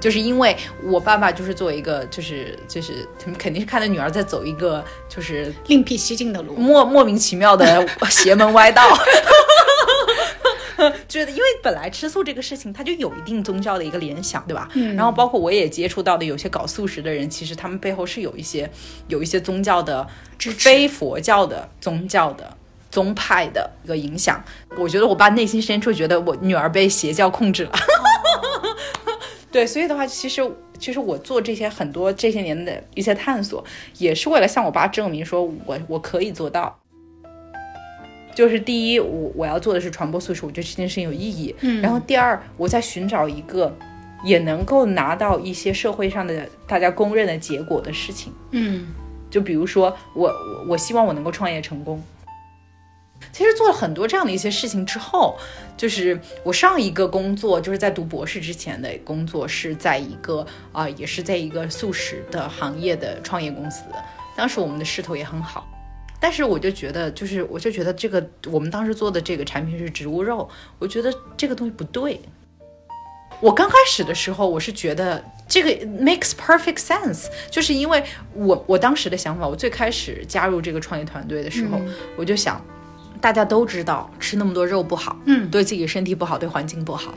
[0.00, 3.06] 就是因为我爸爸就是作为一个就是就是
[3.36, 6.54] 肯定是看着女儿在走一个就是另辟蹊径的路。
[6.54, 8.82] 莫莫名其妙的 邪门歪道。
[11.08, 14.68] 觉得，因为本来吃素这个事情，它就有一定宗教的一个联想，对吧？
[14.74, 14.94] 嗯。
[14.94, 18.70] 然后包括我也接触到的有些搞素食的人，其实他们背后是有一些
[19.08, 20.06] 有一些宗教的
[20.38, 22.56] 非佛教的宗教的
[22.92, 24.40] 宗派的一个影响。
[24.76, 27.72] 我觉得我爸内心深处觉得我女儿被邪教控制了。
[29.50, 30.42] 对，所以的话，其实
[30.78, 33.64] 其实我做这些很多这些年的一些探索，
[33.96, 36.78] 也是为了向我爸证明，说我我可以做到。
[38.34, 41.52] 就是第一，我我要做的是传播素食，我觉得这件事情有意义。
[41.60, 43.76] 嗯，然后第二，我在寻找一个
[44.22, 48.32] 也能够拿到一些社会上的大家公认的结果的事情。
[48.52, 48.86] 嗯，
[49.28, 52.00] 就比如说，我我我希望我能够创业成功。
[53.38, 55.38] 其实做了很多这样的一些事情之后，
[55.76, 63.84] 就是我上一个工作，就是在读博士之前的工作，是在一个啊、也是在一个素食的行业的创业公司。
[64.36, 65.68] 当时我们的势头也很好，
[66.18, 70.48] 但是我就觉得，就是我就觉得这个我们当时做的这个产品是植物肉，
[70.80, 72.20] 我觉得这个东西不对。
[73.40, 78.02] 我刚开始的时候，我是觉得这个 makes perfect sense，就是因为
[78.34, 81.80] 我我当时的想法，我最开始加入这个创业团队的时候，
[82.16, 82.60] 我就想，
[83.20, 87.12] 大家都知道吃那么多肉不好，嗯对自己身体不好，对环境不好，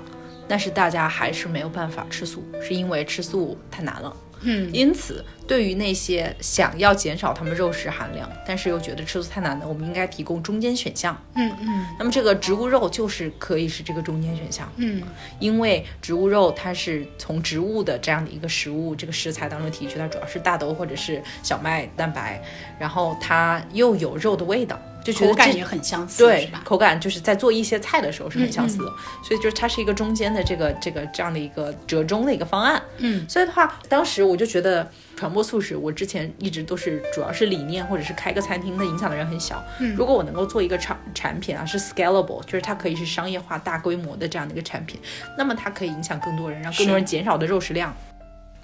[0.47, 4.15] 但是大家还是没有办法吃素，是因为吃素太难了。
[4.41, 11.15] 嗯，因此，对于那些想要减少他们肉食含量，但是又觉得吃素太难的，我们应该提供中间选项。
[11.35, 14.71] 嗯嗯那么这个植物肉就是可以是这个中间选项。
[14.77, 15.01] 嗯
[15.39, 22.41] 因为植物肉它是从植物的这样的一个食物这个食材当中提取，它主要是大豆或者是小麦蛋白，
[22.79, 26.49] 然后它又有肉的味道，就觉得这口感也很相似，对？
[26.63, 28.91] 口感就是在做一些菜的时候是很相似的，
[29.23, 32.81] 所以就是它是一个中间的这个这个这样的一个折中的一个方案。
[32.97, 39.63] 嗯，所以的话，当时我就觉得传播素食，我之前一直都是主要是理念或者是开个餐厅它影响的人很小。
[39.79, 44.99] 嗯，如果我能够做一个产产品啊，是 scalable，就是它可以是商业化、大规模的这样的一个产品，
[45.37, 47.95] 那么它可以影响更多人，让更多人减少的肉食量。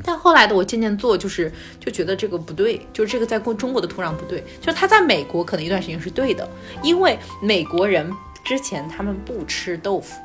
[0.03, 6.47] 但后来的我渐渐做，就是就觉得这个不对，就是这个在中国的土壤不对，就是它在美国可能一段时间是对的，
[6.83, 8.11] 因为美国人
[8.45, 10.19] 之前他们不吃豆腐，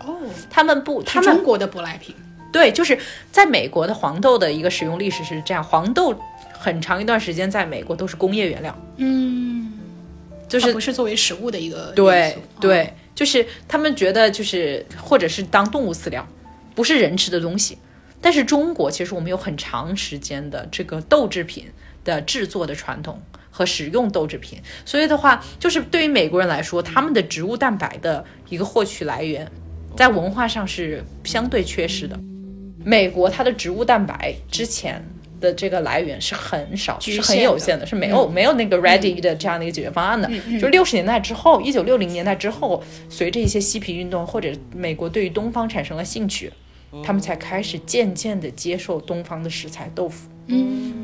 [0.00, 0.18] 哦，
[0.50, 2.14] 他们不，他们中国的舶来品。
[2.54, 2.96] 对，就是
[3.32, 6.14] 在美国的黄豆的一个使用历史是这样，黄豆
[6.52, 9.72] 很长一段时间在美国都是工业原料，嗯，
[10.48, 16.24] 就是不是作为食物的一个对对，就是他们觉得就是或者是当动物饲料，
[16.76, 17.76] 不是人吃的东西。
[18.20, 21.66] 但是中国其实我们有很长时间的这个豆制品
[22.04, 29.50] 的制作的传统和使用豆制品，所以的话，就是对于美国人来说，他们的植物蛋白的一个获取来源，
[29.96, 32.16] 在文化上是相对缺失的。
[32.84, 35.02] 美国它的植物蛋白之前
[35.40, 40.30] 的这个来源是很少，是很有限的，是没有、没有那个 ready 的这样的一个解决方案的。
[40.60, 46.52] 就六十年代之后，一九六零年代之后，随着一些嬉皮运动或者美国对于东方产生了兴趣，
[47.02, 50.28] 他们才开始渐渐的接受东方的食材豆腐。
[50.46, 50.94] 嗯，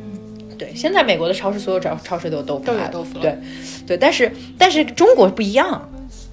[0.59, 3.37] 对，现在美国的超市所有超超市都有豆腐都有豆腐对，
[3.87, 5.91] 对，但是但是中国不一样。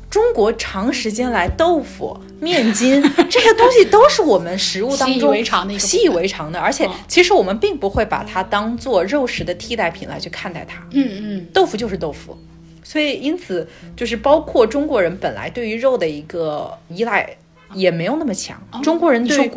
[0.09, 5.99] 中国长时间来，豆腐、面筋 这些东西都是我们食物当中习以为常的一个部分。
[5.99, 10.81] 习以为常的，而且其实我们并不会把它当做肉食的替代品来去看待它。
[10.91, 12.37] 嗯嗯，豆腐就是豆腐，
[12.83, 17.35] 所以因此就是包括中国人本来对于肉的一个依赖
[17.73, 18.61] 也没有那么强。
[18.83, 19.51] 中国人对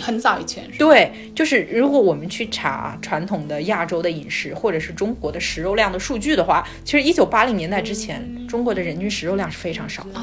[0.00, 10.20] 很早以前对，就是如果我们去查传统的亚洲的饮食，或者是中国的食肉量的数据的话，其实一九八零年代之前，中国的人均食肉量是非常少的。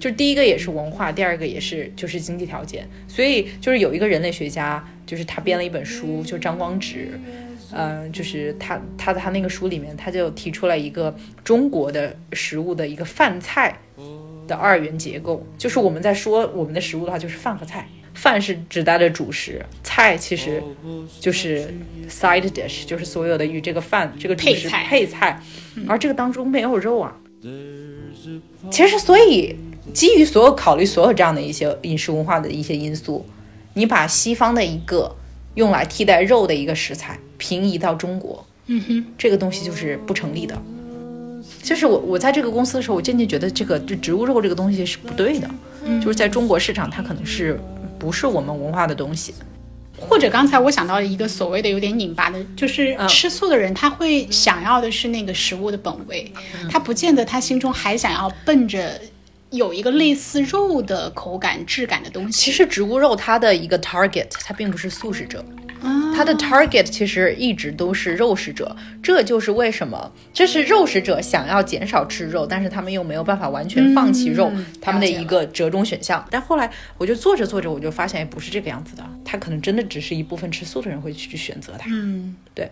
[0.00, 2.88] 就第一个也是文化，第二个也是就是经济条件。
[3.06, 7.20] 所以就是有一个人类学家，就是他编了一本书，就张光直。
[7.72, 13.78] 呃，就是他他在他那个书里面，他就提出来一个中国的食物的一个饭菜
[14.50, 17.88] 的二元结构，就是我们在说我们的食物的话，就是饭和菜。
[18.12, 20.62] 饭是指代的主食，菜其实
[21.20, 21.72] 就是
[22.08, 25.40] side dish，就是所有的与这个饭这个主食配菜配菜，
[25.88, 27.16] 而这个当中没有肉啊。
[28.70, 29.56] 其实，所以
[29.94, 33.24] 基于所有考虑所有这样的一些饮食文化的一些因素，
[33.74, 35.16] 你把西方的一个
[35.54, 40.60] 用来替代肉的一个食材平移到中国，嗯哼，这个东西就是不成立的。
[41.62, 45.48] 就是我我在这个公司的时候，我渐渐觉得这个就植物肉这个东西是不对的，
[46.00, 47.60] 就是在中国市场它可能是
[47.98, 49.34] 不是我们文化的东西。
[49.98, 56.32] 或者刚才我想到了一个所谓的有点拧巴的，就是嗯吃素的人他会想要的是那个食物的本味，
[56.70, 58.98] 他不见得他心中还想要奔着
[59.50, 62.32] 有一个类似肉的口感质感的东西。
[62.32, 65.44] 其实植物肉它的一个 target，它并不是素食者，
[66.20, 68.76] 它的 target 其实一直都是肉食者。
[69.02, 74.52] 这就是为什么，这是肉食者想要减少吃肉，但是他们又没有办法完全放弃肉，
[74.82, 76.22] 他们的一个折中选项。
[76.30, 81.88] 但后来我就做着做着，我就发现也不是这个样子的，他可能真的只是一部分吃素的人会去选择它。
[81.90, 82.70] 嗯，对，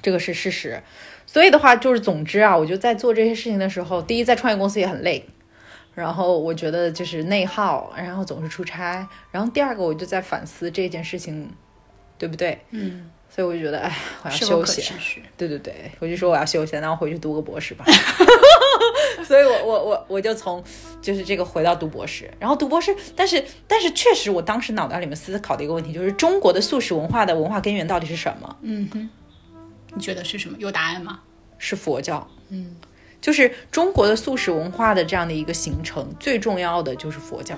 [0.00, 0.82] 这个是事实。
[1.26, 5.26] 所以的话，就是总之啊，我就在做这些事情的时候，第一，在创业公司也很累，
[5.94, 11.50] 然后我觉得就是内耗，然后总是出差，然后第二个我就在反思这件事情，
[12.18, 12.58] 对不对？
[12.70, 14.92] 嗯，所以我就觉得，哎，我要休息。
[15.36, 17.84] 对对对，我就说我要休息，那我回去读个博士吧。
[19.24, 20.62] 所以我我我我就从
[21.00, 28.56] 就是这个回到读博士，然后读博士，但是但是确实我当时脑袋里面思考的一个问题就是中国的素食文化的文化根源到底是什么？
[28.62, 29.08] 嗯哼，
[29.94, 30.56] 你觉得是什么？
[30.60, 31.20] 有答案吗？
[31.58, 32.28] 是佛教。
[32.50, 32.76] 嗯，
[33.20, 37.56] 就是中国的素食文化的这样的一个形成，最重要的就是佛教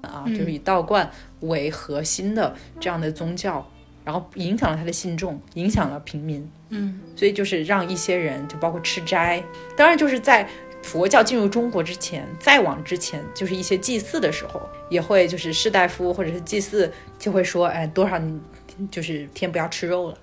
[0.00, 3.68] 啊，就是以道观为核心的这样的宗教，
[4.04, 6.48] 然后影响了他的信众，影响了平民。
[6.68, 9.42] 嗯，所以就是让一些人，就包括吃斋，
[9.76, 10.48] 当然就是在
[10.82, 18.20] 佛教进入中国之前，再往之前，就是一些祭祀的时候，也会就是士大夫或者是祭祀就会说，哎，多少
[18.90, 20.18] 就是天不要吃肉了。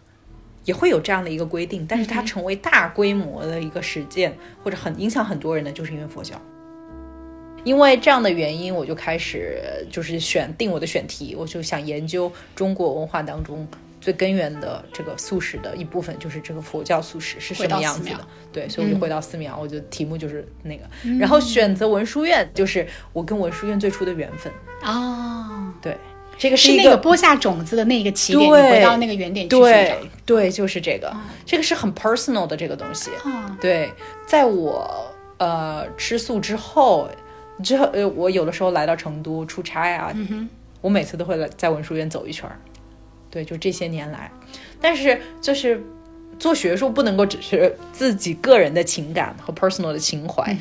[0.64, 6.40] 也会有这样的一个规定，但是它成为大规模的一个实践，或者很影响很多人的，就是因为佛教。
[7.64, 13.68] 因为这样的原因，我就开始就是选定我的选题，我就想研究中国文化当中
[14.00, 18.28] 最根源的这个素食的一部分，就是这个佛教素食是什么样子的。
[18.52, 20.84] 对，所以我就回到寺庙，我就题目就是那个，
[21.20, 24.52] 然后选择文殊院，就是我跟文殊院最初的缘分。
[24.84, 25.96] 哦，对，
[26.38, 29.96] 这个是一那个播下种子的那个起点，回到那个原点去寻对找。
[30.26, 33.12] 对，就是这个，这个是很 personal 的这个东西。
[33.24, 33.94] 啊，对，
[34.26, 37.08] 在我呃吃素之后，
[37.64, 40.14] 之后呃，我有的时候来到成都出差啊，
[40.82, 42.60] 我每次都会来在文殊院走一圈儿。
[43.30, 44.30] 对，就这些年来，
[44.82, 45.82] 但是就是
[46.38, 50.56] 做学术不能够只是自己个人的情感和 personal 的情怀。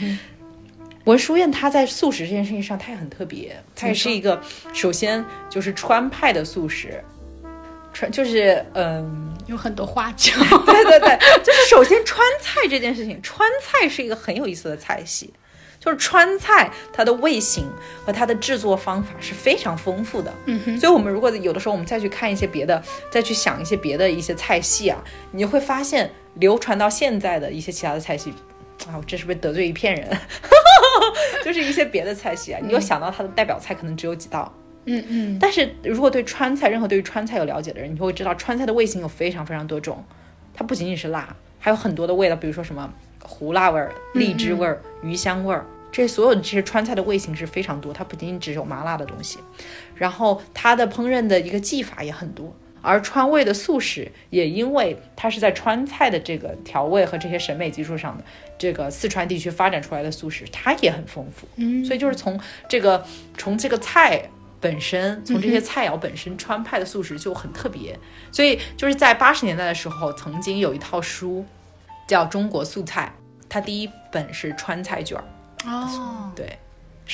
[1.05, 4.41] 文殊院它在素食这件事情上，它也很特别，它也是一个
[4.73, 7.03] 首先就是川派的素食。
[7.93, 10.33] 川就是嗯，有很多花椒。
[10.65, 15.33] 对对对，就是首先 川菜这件事情，川菜是一个很有意思的菜系。
[15.81, 17.67] 就是川菜，它的味型
[18.05, 20.33] 和它的制作方法是非常丰富的。
[20.45, 25.03] 嗯哼，所以，我们如果有的时候我们再去看一些别的，再去想一些别的一些菜系啊，
[25.33, 28.31] 你就会发现流传到现在的一些其他的菜系，
[28.87, 30.07] 啊，我这是不是得罪一片人？
[31.43, 34.53] 就是一些别的菜系啊，你又想到它的代表菜可能只有几道。
[34.85, 40.05] 嗯嗯，但是如果对川菜，任何对于川菜有了解的人，你就会知道川菜的味型有非常非常多种，
[40.53, 49.39] 它不仅仅是辣，还有很多的味道，比如说什么胡辣味儿、荔枝味儿、鱼香味儿，这所有的这些川菜的味型是非常多，它不仅仅只有麻辣的东西，
[49.95, 52.55] 然后它的烹饪的一个技法也很多。
[52.83, 58.25] 而川味的素食也因为它是在川菜的这个调味和这些审美基础上的
[58.57, 61.47] 这个四川地区发展出来的素食，它也很丰富。
[61.57, 62.41] 嗯，所以就是从
[62.71, 63.05] 这个
[63.37, 64.23] 从这个菜
[64.61, 67.99] 本身，从这些菜肴本身，川派的素食就很特别。
[68.33, 71.45] 所以就是在八十年代的时候，曾经有一套书
[72.11, 73.15] 叫《中国素菜》，
[73.49, 75.23] 它第一本是川菜卷儿，
[75.65, 76.59] 哦，对，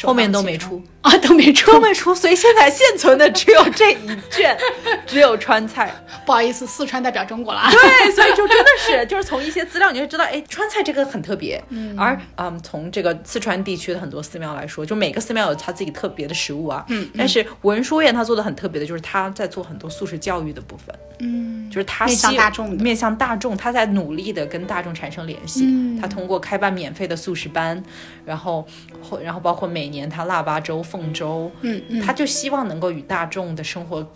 [0.02, 0.82] 后面都没出。
[1.02, 1.80] 啊，都没 出都。
[1.80, 3.96] 没出，所以现在现存的只有这一
[4.30, 4.56] 卷，
[5.06, 5.94] 只有川菜。
[6.24, 7.70] 不好意思，四川代表中国了啊。
[7.70, 11.62] 对，所以就真的是，就是从一些资料你就知道，哎，川菜这个很特别。
[11.68, 16.84] 嗯，而嗯，从这个四川地区的很多寺庙来说，就每个寺庙有它自己特别的食物啊。
[16.88, 20.92] 嗯，但是文殊院它做的很特别的，就是它在做很多素食教育的部分。
[21.18, 25.64] 嗯，就是他面向大众面向大众，他在努力的跟大众产生联系。
[25.64, 27.82] 嗯他通过开办免费的素食班，
[28.24, 28.66] 然后
[29.02, 34.06] 或然后包括每年他腊八粥、凤粥，嗯嗯，他就希望能够与大众的生活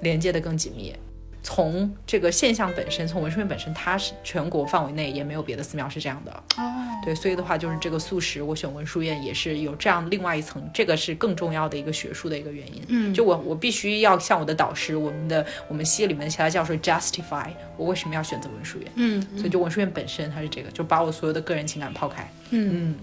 [0.00, 0.94] 连接的更紧密。
[1.46, 6.32] 从这个现象本身，从文殊院本身，它是全国范围内也没有别的寺庙是这样的。
[6.56, 6.62] 哦，
[7.04, 12.82] 对，所以的话，就是这个素食，我选文殊院也是有这样另外一层，这个是更重要的一个学术的一个原因。
[12.88, 18.90] 嗯就我我必须要向我的导师，我们的我们系里面的其他教授 justify 我为什么要选择文殊院。
[18.96, 22.28] 嗯所以就文殊院本身它是这个，就把我所有的个人情感抛开。
[22.50, 22.70] 嗯。
[22.74, 22.94] 嗯，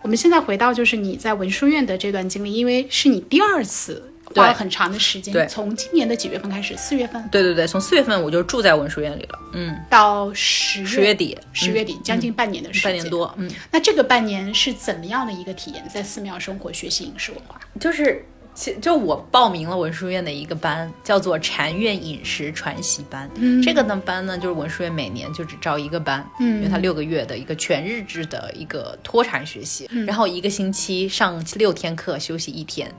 [0.00, 6.76] 我们现在回到就是你在文殊院的这段经历，因为是你第二次花了很长的时间对，从今年的几月份开始？
[6.76, 9.38] 四月份对对对，从四月份我就住在文殊院里了。
[9.52, 12.90] 嗯，到十十月底，十月底，将近半年的时间。
[12.90, 13.32] 半年多。
[13.36, 15.84] 嗯，那这个半年是怎么样的一个体验？
[15.92, 17.60] 在寺庙生活、学习饮食文化？
[17.80, 18.24] 就是。
[18.52, 23.30] 其就我报名了文殊院的一个班，叫做禅院饮食传习班。
[23.36, 32.92] 嗯这个呢班呢，就是文殊院每年就只招一个班，嗯因为它六个月的一个全日制的一个脱禅学习，嗯然后一个星期上六天课，休息一天，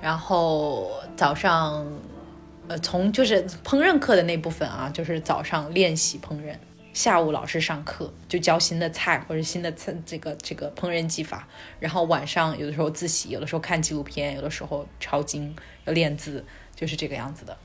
[0.00, 1.86] 然后早上，
[2.68, 6.56] 呃，从就是烹饪课的那部分啊，就是早上练习烹饪。
[6.92, 11.46] 下午老师上课就教新的菜或者新的菜这个这个烹饪技法，
[11.78, 16.44] 然后晚上有的时候自习，有的时候看纪录片，有的时候抄经要练字，
[16.74, 17.56] 就是这个样子的。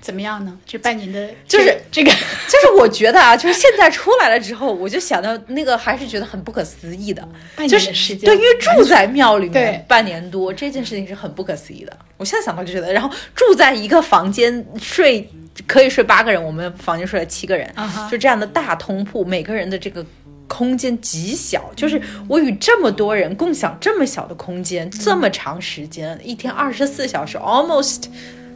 [0.00, 0.58] 怎么样呢？
[0.66, 2.10] 这半年的就是这个，
[2.48, 7.22] 就是我觉得啊，就是现在出来了之后，我就想到那个还是觉得很不可思议的，
[7.54, 11.96] 半年就是的时间对，因为住在庙里面半年多，这件事情是很不可思议的。
[12.16, 15.28] 我现在想到就觉得，然后住在一个房间睡
[15.66, 17.70] 可以睡八个人，我们房间睡了七个人
[18.10, 20.04] 就这样的大通铺，每个人的这个。
[20.52, 28.06] 空间极小，就是我与这么多人共享这么小的空间，这么长时间，一天二十四小时，almost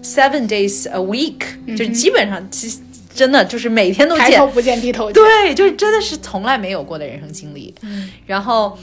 [0.05, 2.79] seven days a week，、就基本上其实
[3.15, 5.15] 真的就是每天都见抬头，不见低头见。
[5.15, 7.75] 对，就是真的是从来没有过的人生经历。
[7.81, 8.79] 嗯，然后，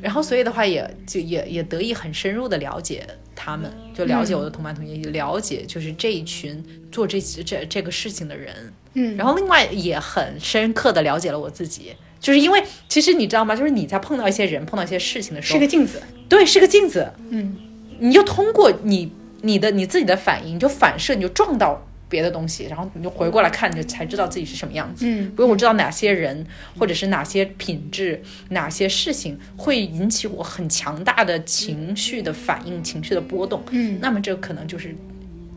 [0.00, 8.54] 然后所以的话也就也也得以很深入的了解他们，就了解我的同班同学，也了解就是这一群做这这这个事情的人。
[8.94, 11.92] 嗯然后另外也很深刻的了解了我自己。
[12.18, 13.56] 就是因为，其实你知道吗？
[13.56, 16.02] 就是你在碰到一些人、碰到一些事情的时候，是个镜子。
[16.28, 17.10] 对，是个镜子。
[17.30, 17.56] 嗯，
[17.98, 19.10] 你就通过你
[19.42, 25.06] 你的你自己的反应，你就反射，你就撞到别的东西，然后你就回过来看，你就才知道自己是什么样子。
[25.06, 26.44] 嗯，比如我知道哪些人
[26.78, 33.62] 或者是哪些品质、哪些事情会引起我很强大的情绪的反应、情绪的波动。
[33.70, 34.94] 嗯那么这可能就是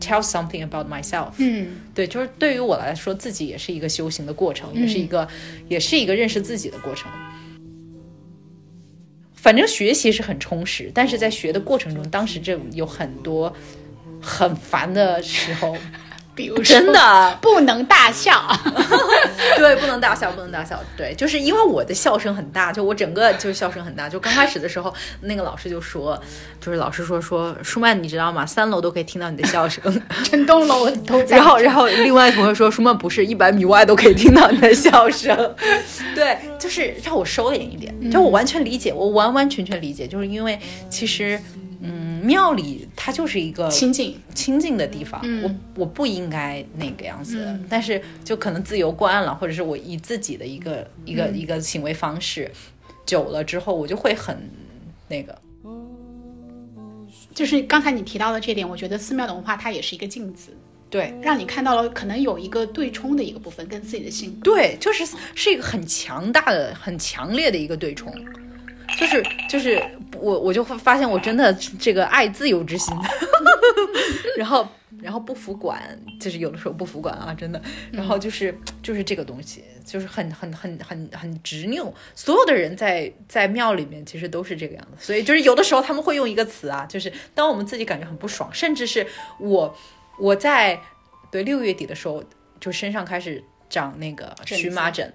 [0.00, 1.32] tell something about myself。
[1.38, 5.26] 嗯对，就是对于我来说，自己也是一个修行的过程，也是一个，
[5.68, 7.10] 也是一个认识自己的过程。
[9.44, 13.54] 反正学习是很充实，但是在学的过程中，当时这有很多
[14.18, 15.76] 很烦的时候，
[16.34, 18.42] 比如说真的不能大笑。
[19.56, 20.82] 对，不能大笑，不能大笑。
[20.96, 24.08] 对，就是因为我的笑声很大，就我整个就是笑声很大。
[24.08, 26.20] 就刚开始的时候，那个老师就说，
[26.60, 28.44] 就是老师说说舒曼，你知道吗？
[28.44, 29.82] 三楼都可以听到你的笑声。
[30.24, 31.36] 整栋楼都在。
[31.36, 35.54] 然后，然后另外同学说，舒曼不是一百米外都可以听到你的笑声。
[36.14, 40.58] 对，就是让我收敛一点，就我完全理解，我完完全全理解，就是因为
[40.90, 41.40] 其实。
[41.84, 45.42] 嗯，庙里它就是一个清静，清静的地方，嗯。
[45.44, 52.50] 我我不应该那个样子，但是就可能自由惯了，或者是我以自己的一个一个、一个行为方式，
[53.04, 54.36] 久了之后，我就会很
[55.08, 55.36] 那个，
[57.34, 60.56] 就是刚才你提到的这点，我觉得寺庙的文化它也是一个镜子，
[60.88, 61.14] 对。
[61.20, 64.40] 让你看到了可能有一个对冲的一个部分跟自己的性格。
[64.42, 65.04] 对，就是
[65.34, 68.10] 是一个很强大的、很强烈的一个对冲。
[68.98, 69.82] 就是就是
[70.18, 72.94] 我我就会发现我真的这个爱自由之心，
[74.38, 74.66] 然后
[75.02, 75.82] 然后不服管，
[76.20, 77.60] 就是有的时候不服管啊，真的，
[77.92, 81.92] 然后就是就是这个东西，就是很很很很很执拗。
[82.14, 89.06] 所有的人在在庙里面其实都是这个样子，所以就是有的时候他们会用一个词啊，就是当我们自己感觉很不爽，甚至是
[89.38, 89.76] 我
[90.18, 90.80] 我在
[91.30, 92.22] 对六月底的时候，
[92.60, 95.12] 就身上开始长那个荨麻疹，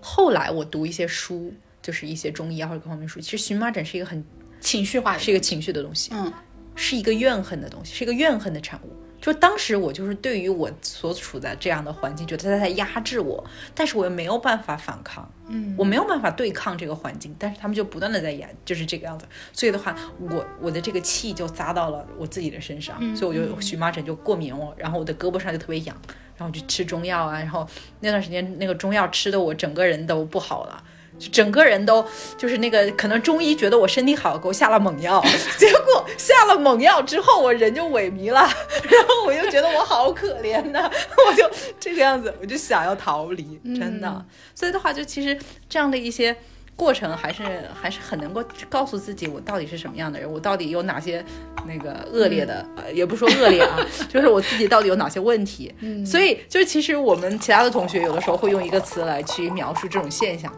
[0.00, 1.52] 后来我读一些书。
[1.84, 4.24] 就是一些中医啊或者各方面书，其实荨麻疹是一个很
[4.58, 6.32] 情绪化的，是一个情绪的东西，嗯，
[6.74, 8.96] 是一个怨恨的东西，是一个怨恨的产物。
[9.20, 13.42] 就当时我就是对于我所处在这样的环境，觉得他在压制我，
[13.74, 19.26] 但是我又没有办法反抗，嗯，我没有办法对抗这个环境，但是他们就不断的在压，就是这个样子。
[19.52, 25.96] 所以的话，我我的这个气就扎到了我自己的身上，所以我就荨麻疹就过敏了，然后我的胳膊上就特别痒，
[26.36, 27.66] 然后就吃中药啊，然后
[28.00, 30.84] 那段时间那个中药吃的我整个人都不好了。
[31.18, 32.04] 就整个人都
[32.36, 35.22] 就是那个，可能中医觉得我身体好，给我下了猛药，
[35.56, 40.90] 结果下了猛药之后，我人就萎靡了，然后我就觉得我好可怜呐，
[41.28, 41.48] 我就
[41.78, 44.08] 这个样子，我就想要逃离，真的。
[44.08, 45.38] 嗯、所以的话，就其实
[45.68, 46.36] 这样的一些
[46.74, 47.44] 过程，还是
[47.80, 51.24] 还是很能够告诉自己，我到底是什么样的人，我到底有哪些
[51.66, 53.78] 那个恶劣的，嗯、呃，也不说恶劣啊，
[54.12, 55.72] 就是我自己到底有哪些问题。
[55.78, 60.52] 嗯、所以，就是其实我们其他的同学有的时候会用一个词来去描述这种现象。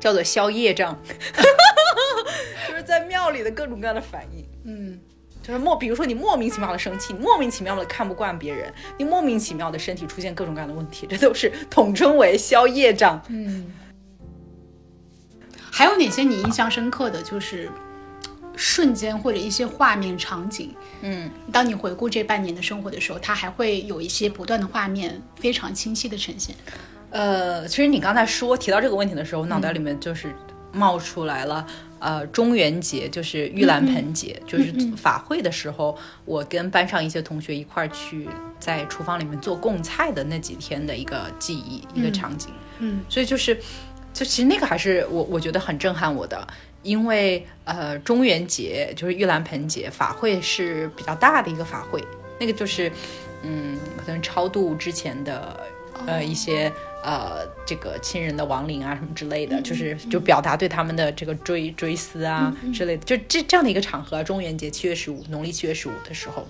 [0.00, 0.96] 叫做消业障，
[2.68, 5.00] 就是在庙里的各种各样的反应，嗯，
[5.42, 13.20] 就是莫，比如说你莫名其妙的生气，你莫名其妙的看不惯别人，你莫名其妙的身体出现各种各样的问题，这都是统称为消业障。
[13.28, 13.72] 嗯，
[15.70, 17.70] 还有哪些你印象深刻的就是
[18.56, 20.74] 瞬间或者一些画面场景？
[21.02, 26.54] 嗯，当你回顾这半年的生活的时候，它还会有一些不断的画面非常清晰的呈现。
[27.10, 30.34] 呃，其实你刚才说提到这个问题的时候，我脑袋里面就是
[30.72, 31.66] 冒出来了，
[31.98, 38.28] 呃，中元节就是玉兰盆节，就是法会的时候，我跟班上一些同学一块儿去
[38.60, 42.50] 在厨房里面做贡菜的那几天的一个记忆，一个场景。
[42.80, 43.56] 嗯，所以就是，
[44.12, 46.46] 就其实那个还是我我觉得很震撼我的，
[46.82, 52.04] 因为呃，中元节就是玉兰盆节法会是比较大的一个法会，
[52.38, 52.92] 那个就是
[53.42, 55.58] 嗯，可能超度之前的
[56.06, 56.72] 呃一些。
[57.00, 66.46] 呃，这个亲人的亡灵啊，什么之类的，就是就表达对他们的这个追追思啊之类的，就这这样的一个场合，中元节七月十五，农历七月十五的时候，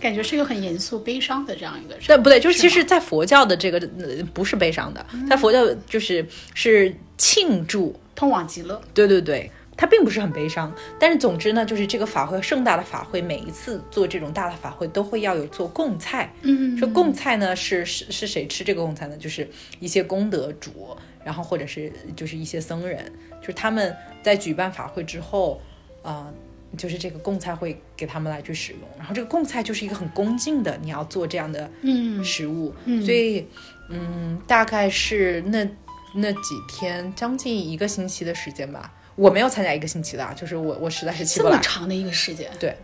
[0.00, 1.96] 感觉是一个很严肃、悲伤的这样一个。
[2.06, 6.24] 对，不对，就是其实，在佛教的这个、呃、不是悲伤的，在佛教就是
[6.54, 8.80] 是庆祝，通往极乐。
[8.94, 9.50] 对对对。
[9.82, 16.32] 它并不是很悲伤，但是总之呢，就是这个法会盛大的法会，每一次做这种大的法会都会要有做贡菜。
[16.42, 19.16] 嗯，说贡菜呢是是是谁吃这个贡菜呢？
[19.16, 25.60] 就是一些功德主，然后或者是就是一些僧人，就是他们在举办法会之后，
[26.02, 26.34] 啊、呃，
[26.78, 28.82] 就是这个贡菜会给他们来去使用。
[28.96, 33.44] 然后这个贡菜就是一个很恭敬的，你要做这样的嗯食物，嗯所以
[33.88, 35.68] 嗯，大概是那
[36.14, 38.92] 那几天，将近一个星期的时间吧。
[39.14, 41.56] 我没有参加一个星期的，啊，就是我我实在是起这不来。
[41.56, 42.76] 么长的一个时间，对。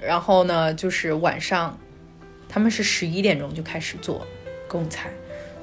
[0.00, 1.78] 然后呢，就是晚上，
[2.48, 4.26] 他们是十一点钟就开始做
[4.66, 5.10] 贡菜，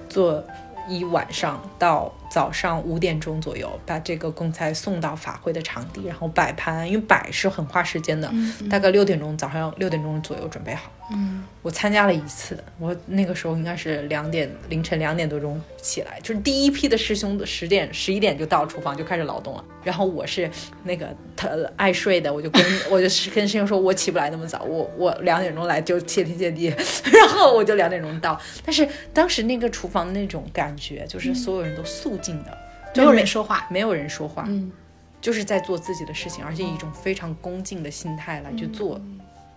[0.07, 0.43] 做
[0.87, 8.31] 一晚上到早上五点钟左右，把这个贡菜送到法会的场地，然后摆盘，因为摆是很花时间的，
[8.69, 10.91] 大概六点钟早上六点钟左右准备好。
[11.11, 19.65] 嗯，我参加了一次，我那个时候应该是两点凌晨两点多钟起来，就是第一批的师兄十点十一点就到厨房就开始劳动了。
[19.83, 20.47] 然后我是
[20.83, 26.67] 那个他爱睡的，我就跟 我就是跟师兄说，我起不来那么早，我我两点钟来就谢天谢地，
[27.11, 28.39] 然后我就两点钟到。
[28.63, 32.57] 但是当时那个厨房的那种感觉，就是所有人都肃静的，
[32.95, 34.71] 没有人说话，没有人说话，嗯，
[35.19, 39.01] 就是在做自己的事情，而且以一种非常恭敬的心态来去做。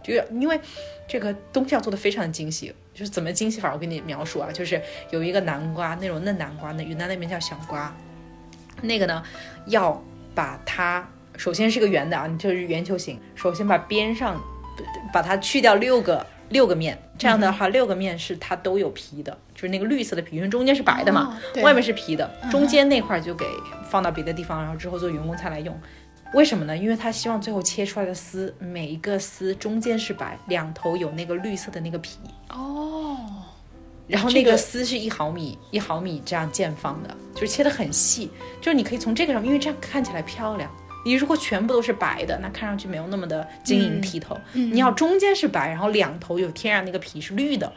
[0.02, 0.60] 就是因为
[1.06, 7.94] 这个东西要做的非常的精细，就是怎么精细法，我给你描述啊，就是有一个南瓜，那种嫩南瓜，那云南那边叫小瓜，
[8.80, 9.22] 那个呢
[9.66, 10.02] 要
[10.34, 14.42] 把它首先是个圆的啊，就是圆球形，首先把边上
[15.12, 23.46] 把它去掉六个六个面，这样的话、六个面是它都有皮的，就是那个绿色的皮，因为中间是白的嘛，哦外面是皮的，中间那块就给
[23.88, 25.80] 放到别的地方，然后之后做员工餐来用。
[26.34, 26.76] 为什么呢？
[26.76, 32.18] 因为他希望最后切出来的丝，每一个丝中间是白，两头有那个绿色的那个皮。
[32.48, 33.16] 哦，
[34.08, 38.28] 然后那个丝是一毫米一毫米这样见方的，就是切得很细，
[38.60, 40.68] 就是你可以从这个上，因为这样看起来漂亮。
[41.04, 44.36] 你如果全部都是白的，那看上去没有那么的晶莹剔透。
[44.52, 47.72] 你要中间是白，然后两头有天然那个皮是绿的，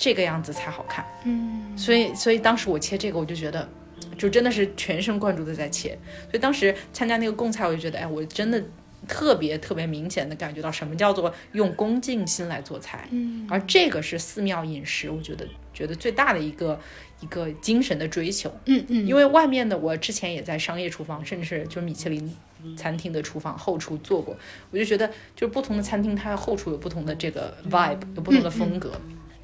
[0.00, 1.04] 这个样子才好看。
[1.24, 3.68] 嗯，所以，所以当时我切这个，我就觉得，
[4.16, 5.90] 就真的是全神贯注的在切。
[6.22, 8.64] 所以当时参加那个贡菜，我就觉得，哎，我真的
[9.06, 13.06] 特别特别明显的感觉到什么叫做用恭敬心来做菜。
[13.10, 16.80] 嗯，而这个是寺庙饮食，我觉得觉得最大的一个
[17.20, 18.50] 一个精神的追求。
[18.64, 22.34] 嗯嗯，因为外面的我之前也在商业厨房，甚至是就是米其林
[22.74, 24.34] 餐厅的厨房后厨做过，
[24.70, 28.90] 我就觉得就是不同的餐厅它后厨有不同的这个 vibe，有不同的风格。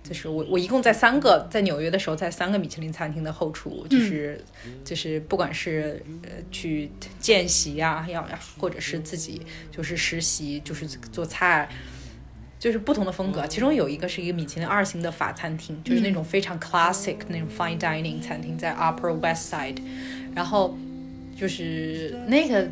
[0.07, 4.43] 就是我我一共在三个在纽约的时候，在三个米其林餐厅的后厨，就是、
[4.85, 11.69] 就是不管是呃去见习呀、要呀，或者是自己就是实习，就是做菜。
[12.59, 19.77] 就是不同的风格，其中有一个是一个米其林二星的法餐厅，就是那种非常 classic 那种 fine dining 餐厅，在 Upper West Side，
[20.35, 20.77] 然后
[21.39, 22.67] 就是那个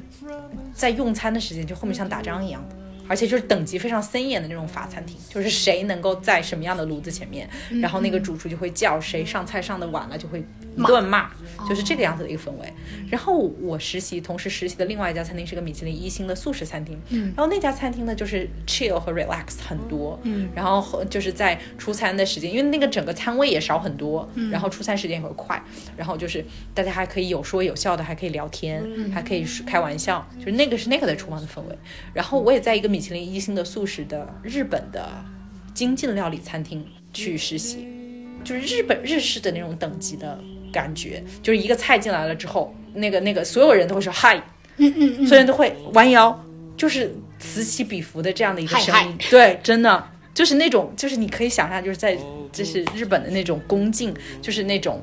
[0.72, 2.76] 在用餐的时间就后面像打仗一样的，
[3.08, 7.48] 而且就是等级非常森严的那种法餐厅，就是谁能够在什么样的炉子前面，
[7.80, 10.44] 然后那个主厨就会叫谁上菜上的晚了就会
[10.76, 11.30] 一顿骂，
[11.68, 12.72] 就是这个样子的一个氛围。
[13.10, 20.18] 然后我实习，同时实习的另外一家餐厅是个米其林一星的素食餐厅，然后那家餐厅呢就是 chill 和 relax 很多，
[20.54, 25.62] 然后就是在出餐的时间，因为那个整个餐位也少很多，然后出餐时间也会快，
[25.96, 31.78] 然后就是大家还可以有说有笑的，还可以聊天，还可以开玩笑，就是那个是那个的厨房的氛围。
[32.12, 35.08] 然后我也在一个米其林一星的素食的日本的
[35.72, 37.86] 精进料理餐厅去实习，
[38.42, 40.38] 就是日本日式的那种等级的
[40.74, 44.36] 感觉，就是一个菜进来了之后，那个那个所有人都会说嗨，
[44.78, 46.44] 嗯嗯嗯，所有人都会弯腰，
[46.76, 52.18] 就是此起彼伏的这样的一个声音，对，真的就是那种，就是你可以想象，就是在
[52.50, 54.12] 就是日本的那种恭敬，
[54.42, 55.00] 就是那种。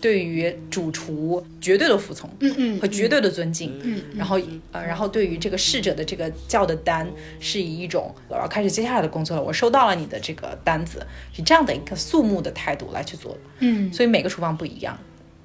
[0.00, 4.40] 对于主厨绝对的服从，嗯嗯和绝对的尊敬，嗯，然后
[4.72, 7.06] 呃，然后对于这个侍者的这个叫的单，
[7.38, 11.06] 是以一种我要开始接下来的工作了，我收到了你的这个单子，
[11.36, 14.98] 以这样的一个肃穆的态度来去做的，嗯，所以每个厨房不一样，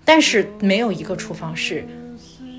[0.05, 1.83] 但是没有一个厨房是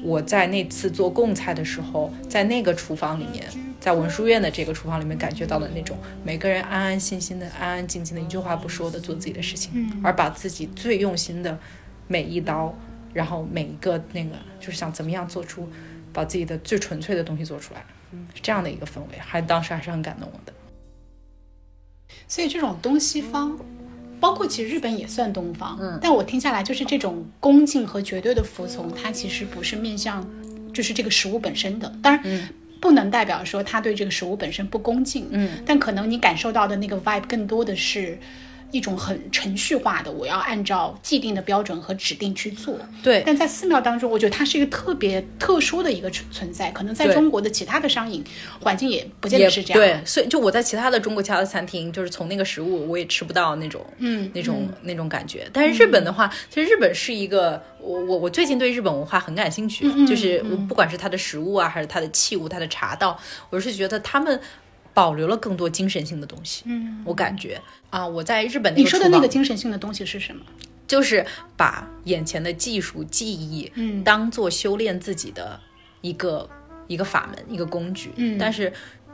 [0.03, 3.45] 我在那次做贡菜的时候，在那个厨房里面，
[3.81, 11.59] 在文殊院的这个厨房里面感觉到的那种每个人安安心心的、安安静静的，一句话不说的做自己的事情，而把自己最用心的
[12.09, 12.77] 每一刀，
[13.15, 15.69] 然后每一个那个就是想怎么样做出
[16.13, 17.85] 把自己的最纯粹的东西做出来，
[18.35, 20.53] 是这样的一个氛围，还当时还是很感动我的。
[22.29, 23.59] 所以这种东西方，
[24.21, 30.27] 包括其实日本也算东方，嗯，但我听下来就是这种恭敬和绝对的服从，它其实不是面向
[30.73, 32.49] 就是这个食物本身的，当然。
[32.79, 38.19] 不能代表说他对这个食物本身不恭敬，嗯，但可能你感受到的那个 vibe 更多的是
[38.73, 42.79] 一种很程序化的，我要按照既定的标准和指定去做。
[43.03, 48.23] 对但在寺庙当中，我觉得它是一个特别特殊的一个存存在，可能在中国的其他的商饮
[48.61, 49.81] 环境也不见得是这样。
[49.81, 55.49] 对，所以就我在其他的中国其他的餐厅，就是从那个食物我也吃不到那种，嗯那种、那种感觉。
[55.53, 63.19] 但是日本的话，其实日本是一个，我我我最近对日本文化很感兴趣，嗯就是我不管是它的食物啊，还是它的器物、它的茶道，
[63.51, 64.41] 我是觉得他们。
[64.97, 67.61] 保留了更多精神性的东西，嗯，我感觉。
[67.91, 70.41] 啊，我在日本那个你说的那个精神性的东西是什么？
[70.87, 74.03] 就是把眼前的技术技艺，嗯。
[74.03, 75.61] 当做修炼自己的
[76.01, 76.49] 一个
[76.87, 78.11] 一个法门，一个工具。
[78.17, 78.39] 嗯。
[78.39, 78.73] 但是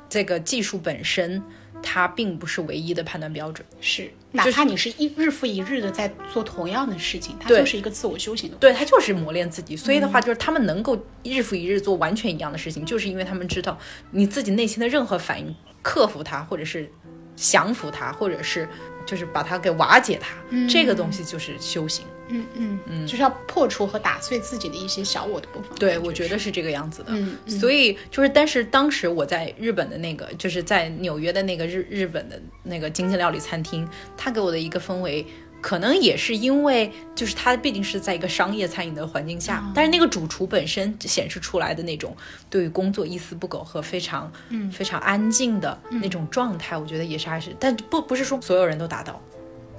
[0.09, 1.43] 这个技术本身，
[1.83, 3.67] 它并不是唯一的判断标准。
[3.81, 9.77] 是，哪怕你是一日复一日的在做同样的事情，它就是一个自我修行的对，它就是磨练自己。
[9.77, 13.77] 所以的话，就是他们能够日复一日做完全一样的事情，就是因为他们知道
[14.13, 15.53] 你自己内心的任何反应，
[15.83, 16.91] 克服它，或者是
[17.37, 18.69] 降服它，或者是
[19.05, 20.37] 就是把它给瓦解它，
[20.69, 22.07] 这个东西就是修行。
[22.29, 25.71] 嗯嗯嗯，就是要破除和打碎自己的一些小我的部分。
[25.79, 27.09] 对，我觉得是这个样子的。
[27.11, 35.27] 嗯嗯所以就是，但是当时我在日本的那个，就是在纽约的那个日日本的那个精进料理餐厅，他给我的一个氛围。
[35.63, 42.15] 可能也是因为，就是他毕竟是在一个商业餐饮的环境下，但是那个主厨本身显示出来的那种
[42.51, 49.21] 对于工作一丝不苟和非常、嗯、非常安静的那种状态，我觉得也是还是，但不不是说所有人都达到，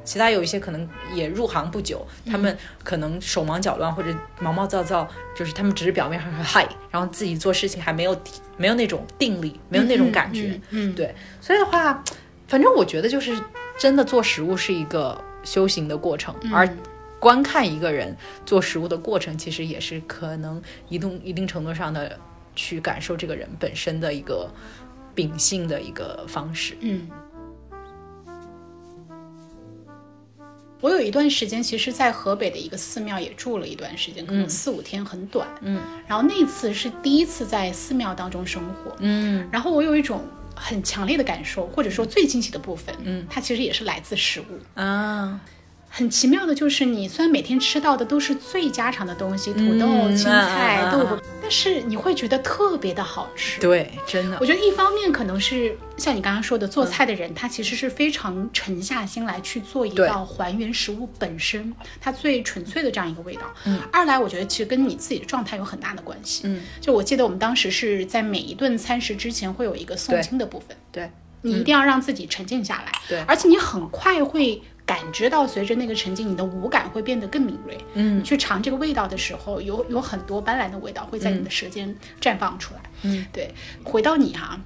[0.05, 5.05] 其他有一些可能也入行不久，他们可能手忙脚乱或者毛毛躁躁，
[5.36, 8.17] 就是他们只是表面上说嗨，然后自己做事情还没有
[8.55, 10.59] 没有那种定力，没有那种感觉。
[10.69, 12.01] 嗯，对，所以的话，
[12.47, 13.38] 反正我觉得就是
[13.77, 16.68] 真的做食物是一个修行的过程，而
[17.20, 18.16] 观看一个人
[18.46, 22.20] 做食物的过程，其实也是可能一定一定程度上的
[22.56, 24.50] 去感受这个人本身的一个
[25.16, 26.76] 秉性的一个方式。
[26.82, 27.08] 嗯。
[30.82, 35.48] 我有一段时间，其实，在河北的一个寺庙也住了一段时间，可能四五天，很短。
[35.62, 38.94] 嗯，然后那次是第一次在寺庙当中生活。
[39.00, 40.26] 嗯然后我有一种
[40.56, 44.80] 很强烈的感受，或者说最惊喜的部分，嗯它其实也是来自食物。
[44.80, 45.39] 啊，
[45.96, 53.62] 很奇妙的就是，你虽然每天吃到的都是最家常的东西，土豆、嗯青啊菜、豆腐，但是你会觉得特别的好吃。
[53.62, 61.72] 对，真的我，觉得一方面可能是像你刚刚说的，嗯做菜的人、他其实是非常沉下心来去做一道还原食物本身
[62.02, 63.41] 它最纯粹的这样一个味道。
[63.66, 66.41] 嗯二来我觉得其实跟你自己的状态有很大的关系。
[66.46, 71.12] 嗯，就我记得我们当时是在每一顿餐食之前会有一个诵经的部分，对，
[71.44, 72.91] 你一定要让自己沉静下来。
[73.08, 74.60] 对而且你很快会。
[74.86, 77.77] 感知到，随着那个沉浸，你的五感会变得更敏锐。
[77.93, 82.81] 嗯你去尝这个味道的时候，有有很多斑斓的味道会在你的舌尖绽放出来。
[83.03, 83.53] 嗯，对。
[83.84, 84.59] 回到你哈，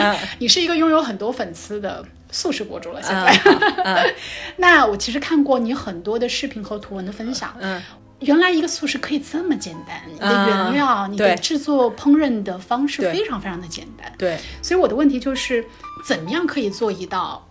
[0.00, 3.82] 啊 你是一个拥有很多粉丝的素食博主了，现啊在。
[3.82, 4.04] 啊
[4.56, 7.54] 那我其实看过你很多的视频和图文的分享。
[7.60, 7.80] 嗯，
[8.20, 14.12] 原来一个素食可以这么简单，你的啊原料、你的制作烹饪的方式非常非常的简单。
[14.16, 15.64] 对，所以我的问题就是，
[16.04, 17.45] 怎么样可以做一道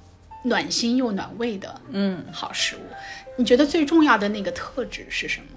[0.45, 2.23] 暖心又暖胃的嗯。
[2.31, 2.79] 好食物？
[3.37, 5.47] 你觉得最重要的那个特质是什么？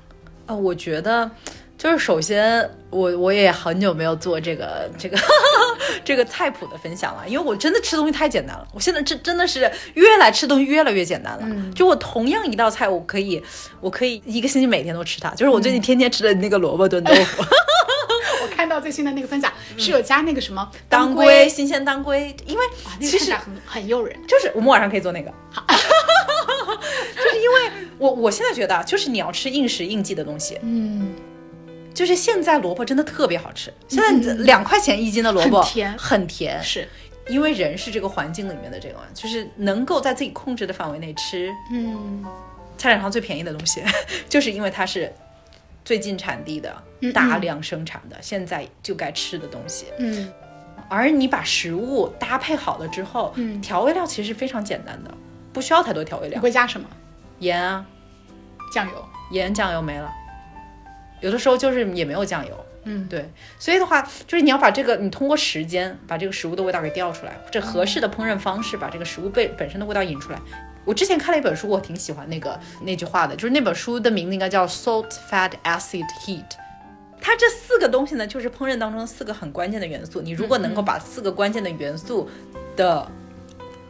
[0.47, 1.30] 呃，我觉得
[1.76, 5.16] 就是首先，我我也很久没有做这个这个
[6.05, 8.66] 这个菜谱的分享了，因为我真的吃东西太简单了。
[8.74, 11.72] 我现在真真的是越来吃东西越来越简单了。
[11.74, 13.41] 就我同样一道菜，我可以
[13.80, 15.30] 我可以一个星期每天都吃它。
[15.30, 17.47] 就是我最近天天吃的那个萝卜炖豆腐，我
[18.59, 20.80] 看到最新的那个分享是有加那个什么嗯。
[20.88, 22.64] 当归，新鲜当归，因为
[23.00, 24.18] 其实很很诱人。
[24.26, 31.14] 就是我们晚上可以做那个， 就是因为我我现在觉得啊，就是你要吃应时应季的东西，嗯，
[31.94, 35.96] 就是现在萝卜真的特别好吃，现在两块钱一斤的萝卜很甜。
[35.96, 36.88] 很甜，是，
[37.28, 42.24] 因为人是这个环境里面的这个，就是能够在自己控制的范围内吃嗯。
[42.76, 43.82] 菜市场上最便宜的东西，
[44.28, 45.12] 就是因为它是
[45.89, 46.70] 最近产地的
[47.01, 49.86] 嗯、大量生产的，现在就该吃的东西。
[49.99, 50.30] 嗯
[50.91, 55.11] 而你把食物搭配好了之后，嗯调味料其实非常简单的，
[55.51, 56.86] 不需要太多调味你料，会加什么？
[57.39, 57.86] 盐啊，
[58.70, 59.03] 酱油。
[59.30, 60.12] 盐酱油没了，
[61.22, 62.64] 有的时候就是也没有酱油。
[62.84, 63.26] 嗯，对，
[63.59, 70.39] 所以的话，就是你要把这个，你通过时间把这个食物的味道给调出来，或者合适的烹饪方式把这个食物被本身的味道引出来。
[70.89, 76.47] 我之前看了一本书，我挺喜欢那个那句话的，就是那本书的名字应该叫 Salt, Fat, Acid, Heat。
[77.20, 80.22] 它这四个东西呢，就是烹饪当中四个很关键的元素。
[80.22, 82.26] 你如果能够把四个关键的元素
[82.74, 83.07] 的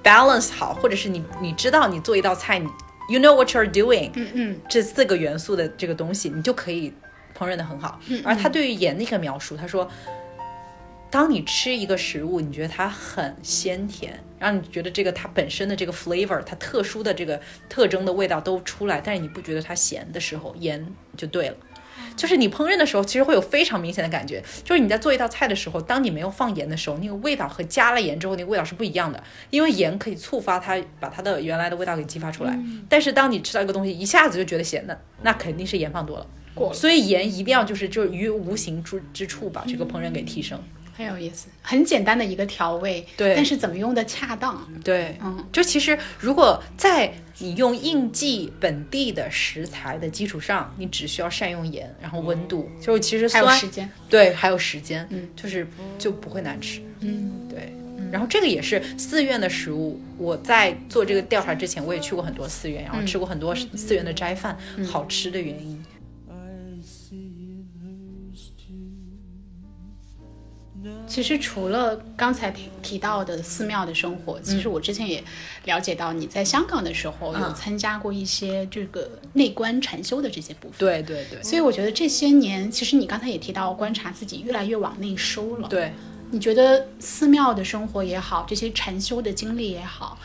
[0.03, 2.66] balance 好，或者是你你知道你做一道菜，你
[3.09, 6.92] you know what you're doing，嗯嗯这四个元素的这个东西，你就可以
[7.38, 8.01] 烹饪的很好。
[8.24, 9.88] 而他对于盐的一个描述，他说，
[11.11, 20.86] 当你吃一个食物，你觉得它很鲜甜，让你觉得这个它本身的这个 flavor，它特殊的这个特征的味道都出来，但是你不觉得它咸的时候，盐
[21.16, 21.56] 就对了。
[22.14, 32.59] 就是你烹饪的时候，其实会有非常明显的感觉，就是你在做一道菜的时候，当你没有放盐的时候，那个味道和加了盐之后那个味道是不一样的，因为盐可以触发它把它的原来的味道给激发出来。
[32.88, 36.26] 但是当你吃到一个东西一下子就觉得咸的，那肯定是盐放多了。
[36.74, 40.61] 所以盐一定要就是就是于无形之之处把这个烹饪给提升。
[40.99, 44.68] 很有意思，很简单的一个调味，对但是怎么用的恰当？
[44.82, 55.64] 对，嗯，就其实如果在你用应季本地的食材的基础上，你只需要善用盐，然后温度，就是其实还有酸时间，对，还有时间，嗯，就是
[56.01, 56.82] 就不会难吃。
[56.99, 57.72] 嗯对，
[58.11, 60.01] 然后这个也是寺院的食物。
[60.18, 65.80] 我在做这个调查之前，我也去过很多寺院，然后吃过很多寺院的斋饭，好吃的原因。
[71.07, 75.22] 其实除了刚才提提到的寺庙的生活，其实我之前也
[75.64, 80.78] 了解到你在香港的时候有嗯参加过一些这个内观禅修的这些部分。
[80.78, 85.93] 对对对所以我觉得这些年，其实你刚才也提到，观察自己越来越往内收了。，对，
[86.31, 90.18] 你觉得寺庙的生活也好，这些禅修的经历也好，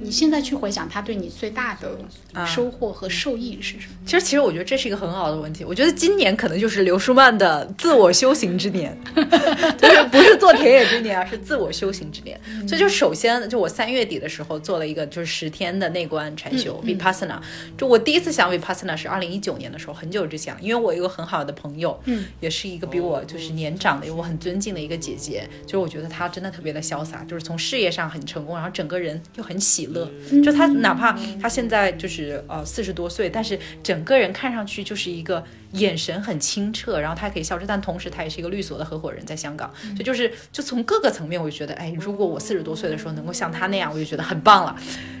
[0.00, 1.98] 你现在去回想，它对你最大的
[2.46, 3.94] 收获和受益是什么？
[4.06, 5.64] 其实其实我觉得这是一个很好的问题。
[5.64, 8.96] 我觉得今年可能就是刘舒曼的自我修行之年，
[9.76, 12.40] 就是不是做田野之年而，是自我修行之年。
[12.68, 17.40] 所以就首先就我三月底的时候做了一个就是十天的内观禅修、vipassana。
[17.76, 25.23] 就我第一次想 vipassana 是二零一九年的时候，很久之前了，因为我有一个很好的朋友，嗯，也是一个比我就是年长的，我很尊敬的一个姐姐。
[25.24, 30.10] 姐，就是我觉得她真的特别的潇洒，就是从事业上很成功，然后整个人又很喜乐。
[30.42, 39.72] 就她哪怕她现在就是呃四十多岁，但是整个人看上去就是一个眼神很清澈，然后她还可以笑着，但同时她也是一个律所的合伙人，在香港。
[39.80, 44.76] 所以就是就从各个层面，我就觉得，哎，如果我四十多岁的时候能够像她那样，我就觉得很棒了。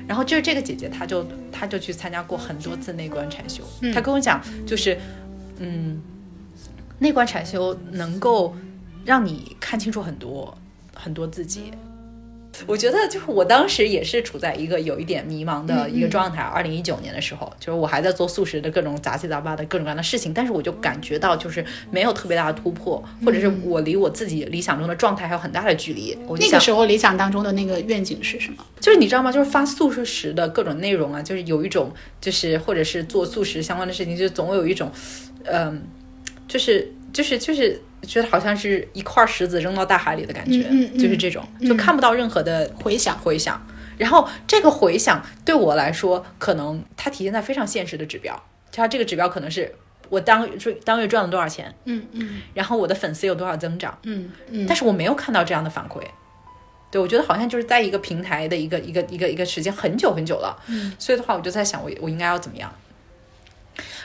[0.06, 4.98] 然后就是这个姐姐，她就她就去参加过很多次内观禅修，她跟我讲，就是
[5.58, 6.00] 嗯。
[7.00, 8.54] 内观禅修能够
[9.04, 10.56] 让你看清楚很多
[10.94, 11.72] 很多自己。
[12.68, 16.40] 我觉得就是我当时也是处在一个有一点迷茫的一个状态。
[16.40, 26.16] 二零一九年的时候，就是我还在做素食的各种杂七杂八的各种各样的事情，但是我就感觉到就是没有特别大的突破，或者是我离我自己理想中的状态还有很大的距离。
[26.28, 28.64] 我那个时候理想当中的那个愿景是什么？
[28.78, 29.32] 就是你知道吗？
[29.32, 34.92] 就是发素食的各种内容啊，就是有一种就是或者是做素食相关的事情，就总有一种，
[35.42, 35.82] 嗯、
[36.46, 43.66] 就是就是就是觉得好像是一块石子扔到大海里的感觉，嗯嗯嗯就是这种，就看不到任何的回响回响。
[43.96, 48.38] 然后这个回响对我来说，可能它体现在非常现实的指标，
[48.72, 49.72] 它这个指标可能是
[50.08, 50.46] 我当
[50.84, 56.02] 当月赚了多少钱，嗯嗯然后我的粉丝有多少增长，嗯嗯，但是我没有看到这样的反馈。
[56.90, 62.72] 对，我觉得好像就是在一个平台的一个一个一个一个时间很久很久了，嗯所以的话，我就在想我我应该要怎么样。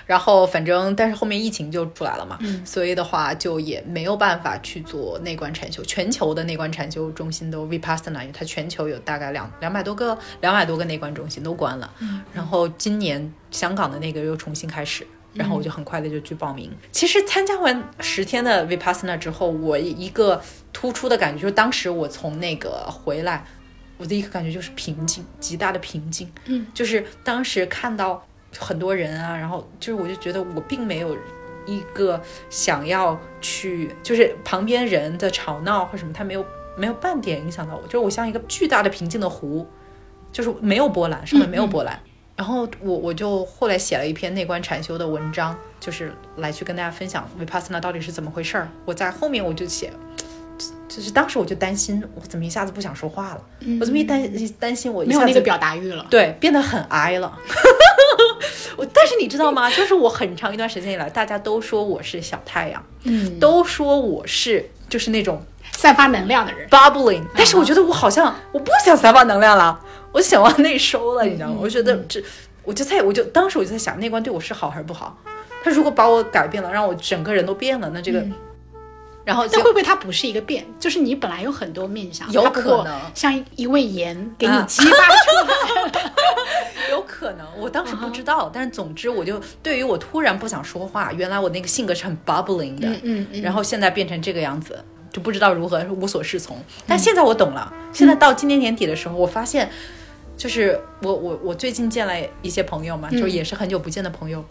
[0.06, 5.84] 然后反正，但是后面疫情就出来了嘛，嗯所以的话就也没有办法去做内观禅修。
[5.84, 11.92] 全球的内观禅修中心都 Vipassana，它全球有大概两两百多个，两百多个内观中心都关了。
[12.00, 16.72] 嗯然后今年香港的那个又重新开始，然后我就很快的就去报名。
[16.92, 20.42] 其实参加完十天的 Vipassana 之后，我一个
[20.74, 23.46] 突出的感觉就是，当时我从那个回来，
[23.98, 26.32] 我的一个感觉就是平静，极大的平静。
[26.46, 28.26] 嗯，就是当时看到
[28.58, 31.16] 很多人啊，然后就是我就觉得我并没有
[31.66, 32.20] 一个
[32.50, 36.46] 想要去，就是旁边人的吵闹或什么，他没有
[36.76, 39.68] 没有半点影响到我，就是我像一个巨大的平静的湖，
[40.32, 42.00] 就是没有波澜，上面没有波澜。
[42.36, 48.70] 然后我我就后来写了一篇内观禅修的文章，就是来去跟大家分享 vipassana 到底是怎么回事儿。
[48.86, 49.92] 我在后面我就写，
[50.88, 53.42] 就是当时我就担心，我怎么一下子不想说话了？
[53.80, 54.22] 我这么一担
[54.60, 56.06] 担心我一下子没有那个表达欲了。
[56.10, 57.38] 对，变得很哀了。
[58.78, 59.70] 我但是你知道吗？
[59.70, 65.42] 就是我很长一段时间以来，大家都说我是小太阳，嗯，都说我是就是那种
[65.74, 66.68] 散发能量的人。
[66.70, 69.80] bubbling，但是我觉得我好像我不想散发能量了，
[70.12, 71.58] 我想往内收了，你知道吗？
[71.60, 72.24] 我觉得这，
[72.64, 75.18] 我就在我就当时我就在想，那关对我是好还是不好？
[75.62, 78.26] 他如果把我改变了，让我整个人都变了，那这个，
[79.30, 80.66] 然后会不会它不是一个变？
[80.80, 84.94] 就是你本来有很多面相，有它可能像一味盐给你啊激发出
[85.94, 86.12] 来。
[86.90, 96.58] 有可能，我当时不知道，但是总之我就对于我突然不想说话，原来我那个性格是很 bubbling 的，嗯嗯嗯然后现在变成这个样子，就不知道如何无所适从。
[96.88, 99.70] 但现在我懂了，现在到今年年底的时候，我发现，
[100.36, 104.44] 就是我我我最近见了一些朋友嘛，就是也是很久不见的朋友，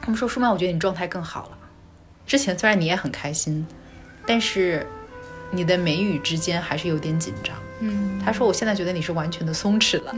[0.00, 1.58] 他们说舒曼，我觉得你状态更好了。
[2.26, 3.66] 之前虽然你也很开心，
[4.30, 4.86] 但是
[5.50, 7.56] 你的眉宇之间还是有点紧张。
[7.80, 10.14] 嗯，他说：“我现在觉得你是完全的松弛了，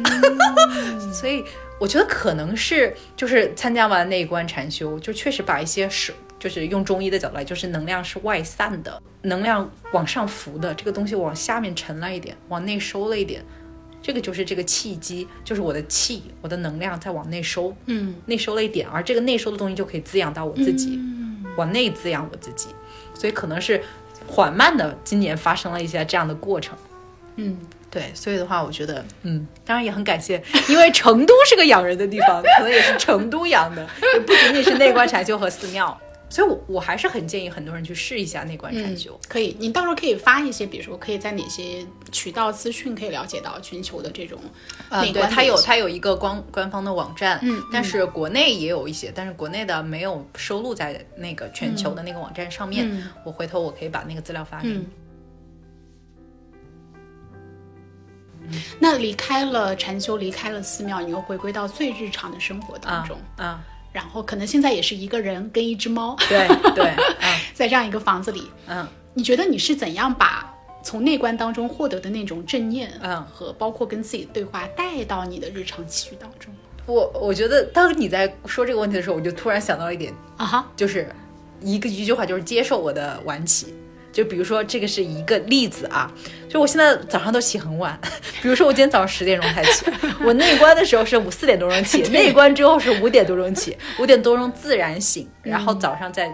[1.11, 1.43] 所以
[1.81, 13.43] 我觉得可能是就是参加完那一关禅修，就确实把一些是就是用中医的角度来，就是能量是外散的，能量往上浮的，这个东西往下面沉了一点，往内收了一点，
[14.03, 21.23] 这个就是这个气机，就是我的气，我的能量在往内收，嗯，内收了一点，而这个内收的东西就可以滋养到我自己，嗯。
[21.57, 22.69] 往内滋养我自己，
[23.13, 23.83] 所以可能是
[24.35, 26.75] 缓慢的，今年发生了一些这样的过程。”
[27.37, 27.59] 嗯，
[27.91, 35.99] 对，所以的话，我觉得，嗯，当然也很感谢，因为成都是个养人的地方，可能也是成都养的，也不仅仅是内观禅修和寺庙，
[36.33, 39.21] 所以我我还是很建议很多人去试一下内观禅修。
[39.29, 44.41] 可以，你到时候可以发一些，比如说可以在哪些渠道资讯可以了解到全球的这种
[44.89, 52.91] 嗯，内对，它有它有一个官官方的网站，嗯但是国内也有一些，但是国内的没有收录在那个全球的那个网站上面。
[52.91, 54.75] 嗯我回头我可以把那个资料发给你。
[54.75, 54.87] 嗯。
[58.81, 66.85] 那离开了禅修，离开了寺庙，你又回归到最日常的生活当啊中，啊，然后可能现在也是一个人跟一只猫， 对对，
[67.21, 68.87] 嗯 在这样一个房子里，嗯。
[69.15, 70.51] 你觉得你是怎样把
[70.83, 76.51] 从内观当中获得的那种正念，嗯和包括跟自己对话带到你的日常起居当中？
[76.87, 81.07] 我我觉得，当你在说这个问题的时候，我就突然想到一点，啊哈，就是
[81.61, 83.75] 一个一句话，就是接受我的晚起。
[84.13, 86.13] 就比如说，这个是一个例子啊，
[86.49, 87.99] 就我现在早上都起很晚，
[88.43, 89.87] 比如说我今天早上十点钟才起，
[90.25, 96.31] 我内关的时候是五四点多钟起，内关之后是五点多钟起， 五点多钟自然醒，然后早上再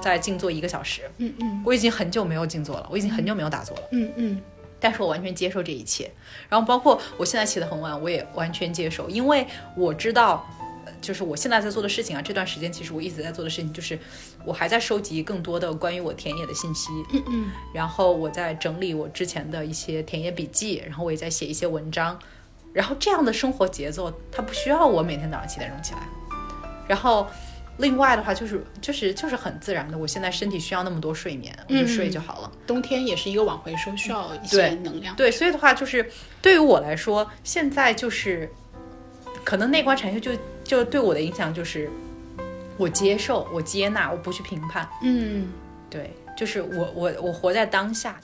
[0.00, 1.62] 再静坐一个小时，嗯嗯。
[1.66, 3.82] 我已经很久没有静坐了，我已经很久没有打坐了。
[3.90, 4.40] 嗯嗯。
[4.82, 6.10] 但是我完全接受这一切，
[6.48, 9.46] 然后包括我现在起得很晚，我也完全接受，因为
[9.76, 10.59] 我知道，呃
[11.00, 13.98] 就是我现在在做的事情啊，这段时间其实我一直在做的事情就是，
[14.44, 22.18] 我还在收集更多的关于我田野的信息，嗯嗯然后我在整理我之前的一些田野笔记，然后我也在写一些文章，
[22.72, 26.08] 然后这样的生活节奏，它不需要我每天早上七点钟起来，
[26.88, 27.26] 然后。
[27.78, 32.52] 另外的话，就是就是就是很自然的，我现在身体需要那么多睡眠，我就睡就好了。
[32.66, 35.16] 冬天也是一个往回收，需要一些能量。
[35.16, 36.06] 对，所以的话就是
[36.42, 38.52] 对于我来说，现在就是
[39.42, 40.30] 可能内观禅修就
[40.70, 41.90] 就对我的影响就是
[42.76, 44.88] 我接受，我接纳，我不去评判。
[45.02, 45.48] 嗯
[45.90, 48.20] 对，就是我我我活在当下。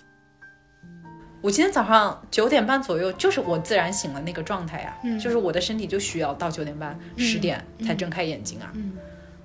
[1.40, 8.92] 我今天早上九点半左右，就是我自然醒了那个状态呀、嗯就是我的身体就需要到九点半、十、点才睁开眼睛啊，嗯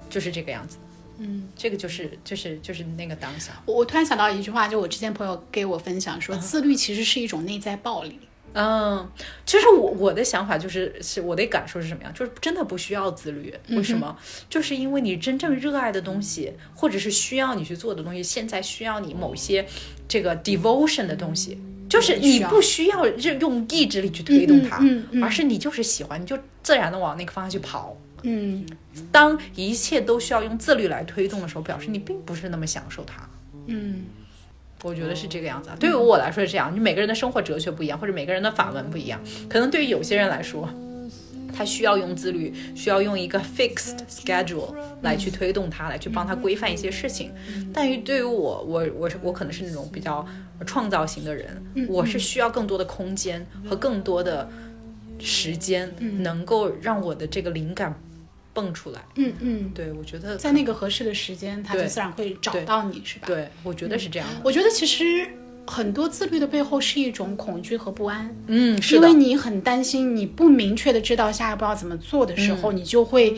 [0.08, 0.78] 就是这个样子。
[1.18, 1.49] 嗯。
[1.56, 3.54] 这个就是就是就是那个当下。
[3.66, 8.20] 我我突然想到一句话，就我之前朋友给我分享说，自律其实是一种内在暴力。
[8.54, 9.10] 嗯，
[9.45, 12.14] 其实我我的想法就是，是我的感受是什么样？
[12.14, 13.54] 就是真的不需要自律。
[13.70, 14.18] 为什么？
[14.49, 19.66] 就是因为你真正热爱的东西，或者是需要你去做的东西，现在需要你某些
[20.08, 21.58] 这个 devotion 的东西，
[21.89, 27.95] 就是你不需要用意志力去推动它，嗯嗯嗯而是你就是喜欢，你就自然的往那个方向去跑。
[28.24, 28.66] 嗯
[29.12, 33.28] 当一切都需要用自律来推动的时候，表示你并不是那么享受它。
[33.66, 34.04] 嗯
[34.84, 35.75] 我觉得是这个样子啊。
[35.79, 39.19] 对于我来说是这样，你每个人的生活哲学不一样，或者每个人的法文不一样。
[39.49, 40.67] 可能对于有些人来说，
[41.53, 47.32] 他需要用自律，需要用一个 fixed schedule 来去推动他，来去帮他规范一些事情。
[47.73, 50.25] 但于对于我，我我是我可能是那种比较
[50.65, 54.49] 创造型的人，我是需要更多的空间和更多的
[55.19, 57.93] 时间，能够让我的这个灵感
[58.54, 59.02] 蹦出来。
[59.16, 63.28] 嗯嗯，对，我觉得在那个合适的时间，他就自然会找到你，是吧？
[63.28, 64.41] 对，我觉得是这样的。
[64.43, 65.28] 我觉得其实
[65.68, 73.36] 很多自律的背后是一种恐惧和不安，嗯，是因为，你很担心，你不明确的知道下一步要怎么做的时候，你就会。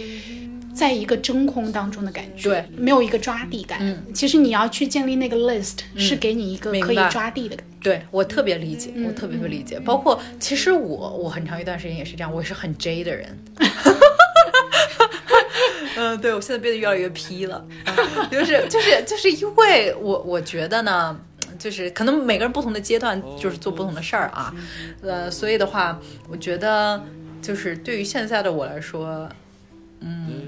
[0.74, 3.78] 在一个真空当中的感觉，对，没有一个抓地感。
[3.80, 7.78] 嗯其实你要去建立那个 list，、是给你一个可以抓地的感觉。
[7.80, 9.80] 对我特别理解，我特别会理解。
[9.82, 13.38] 包括其实我我很长一段时间也是这样，我也是很 J 的人。
[15.95, 17.65] 嗯，对我现在变得越来越 P 了，
[18.31, 21.19] 就是就是就是因为我我觉得呢，
[21.59, 24.53] 就是可能每个人不同的阶段就是做不同的事儿啊，
[25.01, 27.01] 呃，所以的话，我觉得
[27.41, 29.29] 就是对于现在的我来说，
[29.99, 30.41] 嗯，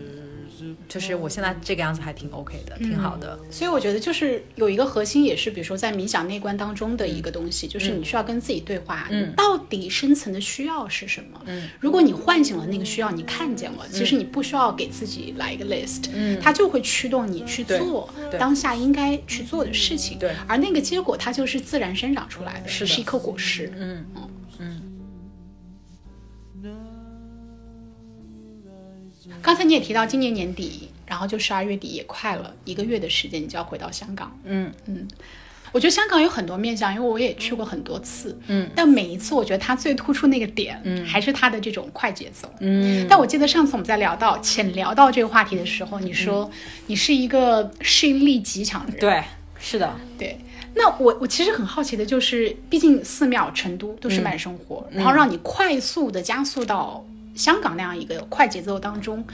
[0.88, 3.38] 就是我现在这个样子还挺 OK 的，挺好的。
[3.50, 9.34] 所以我觉得就是有一个核心，也是比如说在冥想内观当中的一个东西，就是你需要跟自己对话，嗯。
[9.36, 11.42] 到底深层的需要是什么？
[11.46, 18.10] 嗯，如果你唤醒了那个需要，你看见了，其实你不需要给自己来一个 list，嗯，它就会驱动你去做
[18.40, 20.32] 当下应该去做的事情，对。
[20.48, 24.06] 而那个结果它就是自然生长出来的，是的是一颗果实，嗯
[29.46, 34.36] 刚才你也提到今年年底，然后就十二月底也快了一个月的时间，你就要回到香港。
[34.44, 34.74] 嗯。
[34.88, 35.08] 嗯。
[35.72, 46.50] 我觉得香港有很多面向，因为我也去过很多次，嗯，但每一次我觉得它最突出那个点，嗯，还是它的这种快节奏，嗯，但我记得上次我们在聊到浅聊到这个话题的时候，你说
[46.88, 49.24] 你是一个适应力极强的人，对，
[49.60, 50.38] 是的，对。
[50.76, 57.06] 那我我其实很好奇的就是，毕竟寺庙、成都都是慢生活，然后让你快速的加速到
[57.36, 59.26] 香港那样一个快节奏当中，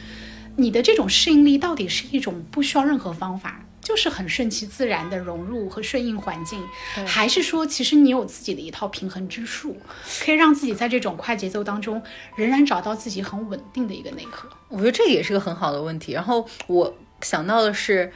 [0.58, 6.62] 你的这种适应力到底是一种不需要任何方法，就是很顺其自然的融入和顺应环境，
[7.06, 9.78] 还是说其实你有自己的一套平衡之术，
[10.24, 12.02] 可以让自己在这种快节奏当中
[12.36, 14.50] 仍然找到自己很稳定的一个内核？
[14.70, 16.12] 我觉得这个也是个很好的问题。
[16.12, 18.12] 然后我想到的是，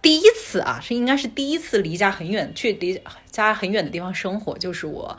[0.00, 3.00] 第一次啊，是应该是第一次离家很远，去离
[3.30, 5.16] 家很远的地方生活，就是我，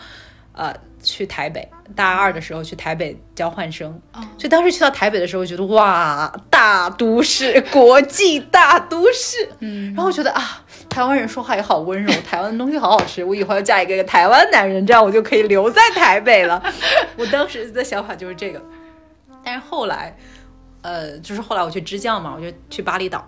[0.57, 4.01] 呃，去台北大二的时候去台北交换生。
[4.37, 9.49] 所以当时去到台北的时候，觉得哇，大都市，国际大都市。
[9.59, 16.61] 嗯，然后我觉得啊，台湾人说话也好温柔，台湾的东西好好吃，我以后要嫁一个台湾男人，这样我就可以留在台北了。
[17.15, 18.59] 我当时的想法就是这个。
[19.43, 20.17] 但是后来，
[20.81, 23.25] 呃，就是后来我去支教嘛，我就去巴厘岛。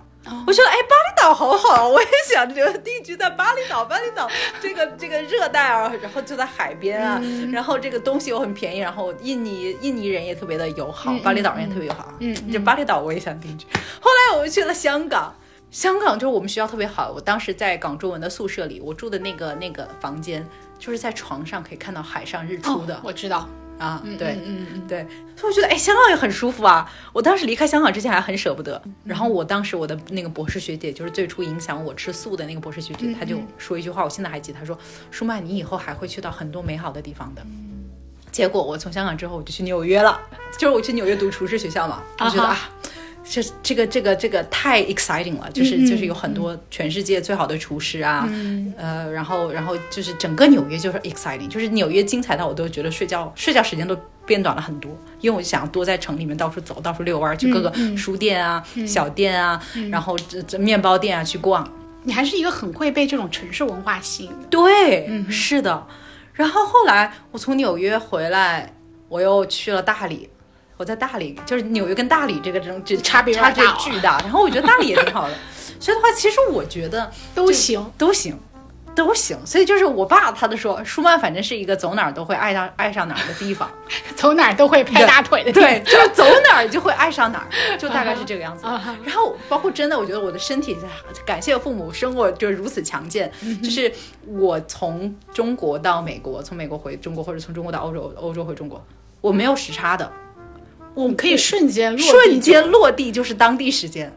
[0.48, 3.84] 我觉得哎，巴厘岛好好，我也想留定居在巴厘岛。
[3.86, 4.30] 巴厘岛
[4.62, 7.22] 这个这个热带啊，然后就在海边啊，
[7.52, 12.14] 然后这个东西又很便宜，然后印尼印尼人也特别的友好，巴厘岛人也特别友好。
[12.20, 13.66] 嗯，就巴厘岛我也想定居。
[14.00, 15.34] 后来我又去了香港。
[15.72, 20.44] 香港就是我们学校特别好，我当时在港中文的宿舍里，我住的那个那个房间，
[20.80, 22.96] 就是在床上可以看到海上日出的。
[22.96, 23.48] 哦我知道，
[23.80, 26.88] 啊，对，嗯嗯对，所以我觉得哎，香港也很舒服啊。
[27.14, 34.78] 我当时离开香港之前还很舍不得，然后我当时我的那个博士学姐，就是最初影响我吃素的那个博士学姐，她就说一句话，我现在还记得，她说
[35.10, 37.42] ：“舒曼，你以后还会去到很多美好的地方的。”
[38.32, 40.22] 结果我从香港之后我就去纽约了，
[40.58, 42.70] 就是我去纽约读厨师学校嘛，我觉得啊啊。
[43.30, 48.28] 这这个这个这个太 exciting 了，就是就是有很多全世界最好的厨师啊，
[48.76, 59.62] 呃，然后然后就是整个纽约就是 exciting，就是纽约精彩到我都觉得睡觉睡觉时间都变短了很多，因为我想多在城里面到处走，到处遛弯儿，去各个书店啊、小店啊，
[59.92, 61.72] 然后这这面包店啊去逛。
[62.02, 64.48] 你还是一个很会被这种城市文化吸引的。
[64.50, 65.86] 对，是的。
[66.34, 68.74] 然后后来我从纽约回来，
[69.08, 70.28] 我又去了大理。
[70.80, 74.18] 我在大理，就是纽约跟大理这个这种这差别有差距巨大。
[74.20, 75.34] 然后我觉得大理也挺好的，
[75.78, 78.40] 所以的话，其实我觉得 都行，都行，
[78.96, 79.38] 都行。
[79.46, 83.70] 所以就是我爸他的说，舒曼反正是一个走哪儿都会爱上爱上哪儿的地方，
[84.16, 85.70] 走哪儿都会拍大腿的地方。
[85.70, 88.66] 对，就是走哪儿就会爱上哪儿，就大概是这个样子。
[89.04, 90.78] 然后包括真的，我觉得我的身体，
[91.26, 93.92] 感谢父母生我就是如此强健，嗯就是
[94.26, 98.82] 我从中国到美国，从美国回中国，或者从中国到欧洲，欧洲回中国，
[99.20, 100.10] 我没有时差的，
[101.00, 104.12] 我们可以瞬间落地瞬间落地就是当地时间。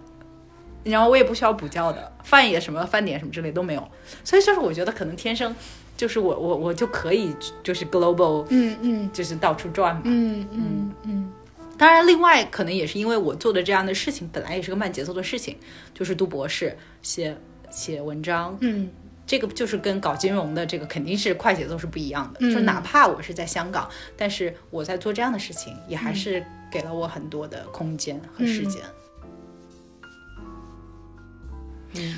[0.85, 3.89] 然后我也不需要补觉的，饭也什么饭点什么之类都没有，
[4.25, 5.55] 所以就是我觉得可能天生
[5.97, 9.11] 就是我我我就可以就是 global，嗯嗯。
[9.13, 10.03] 就是到处转嘛。
[10.05, 11.33] 嗯嗯嗯。
[11.79, 15.57] 当然，另外可能也是因为我做的这样的事情本来也是个慢节奏的事情，
[15.95, 17.37] 就是读博士、写
[17.71, 18.91] 写文章，嗯。
[19.25, 22.41] 这个就是跟搞金融的这个肯定是快节奏是不一样的。
[22.43, 22.53] 嗯。
[22.53, 28.83] 就哪怕我是在香港，但是我在做这样的事情，也还是给了我很多的空间和时间。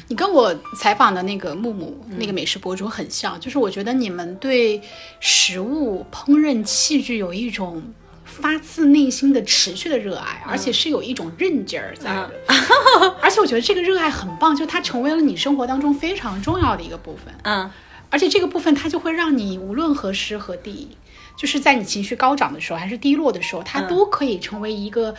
[0.07, 4.81] 你跟我采访的那个木木、那个美食博主很像，就是我觉得你们对
[5.19, 7.83] 食物、烹饪器具有一种
[8.25, 12.31] 发自内心的持续的热爱，而且是有一种韧劲儿在的。
[13.21, 17.35] 而且我觉得这个热爱很棒，就它成为了你生活当中非常重要的一个部分。
[17.43, 17.69] 嗯
[18.11, 20.97] 而且这个部分它就会让你无论何时何地，
[21.37, 25.14] 就是在你情绪高涨的时候还是低落的时候，它都可以成为一个，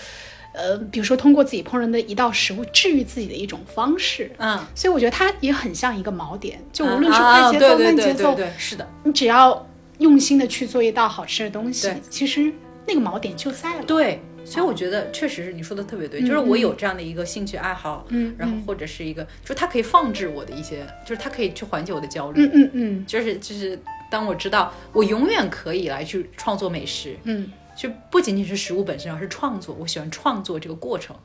[0.53, 4.31] 呃，比如说通过自己烹饪的一道食物治愈自己的一种方式。
[4.37, 9.67] 嗯，所以我觉得它也很像一个锚点，就无论是啊快节奏、慢节奏，对对，是的，你只要
[9.99, 12.51] 用心的去做一道好吃的东西，其实
[12.87, 13.83] 那个锚点就在了。
[13.85, 14.21] 对。
[14.47, 23.75] 所以我觉得确实是你说的特别对，就是我有这样的一个兴趣爱好，嗯然后或者是一个，就是它可以放置我的一些，就是它可以去缓解我的焦虑，嗯嗯嗯就是就是
[24.09, 29.75] 当我知道我永远可以来去创作美食，嗯就不仅仅是食物本身，而是创作。
[29.77, 31.15] 我喜欢创作这个过程，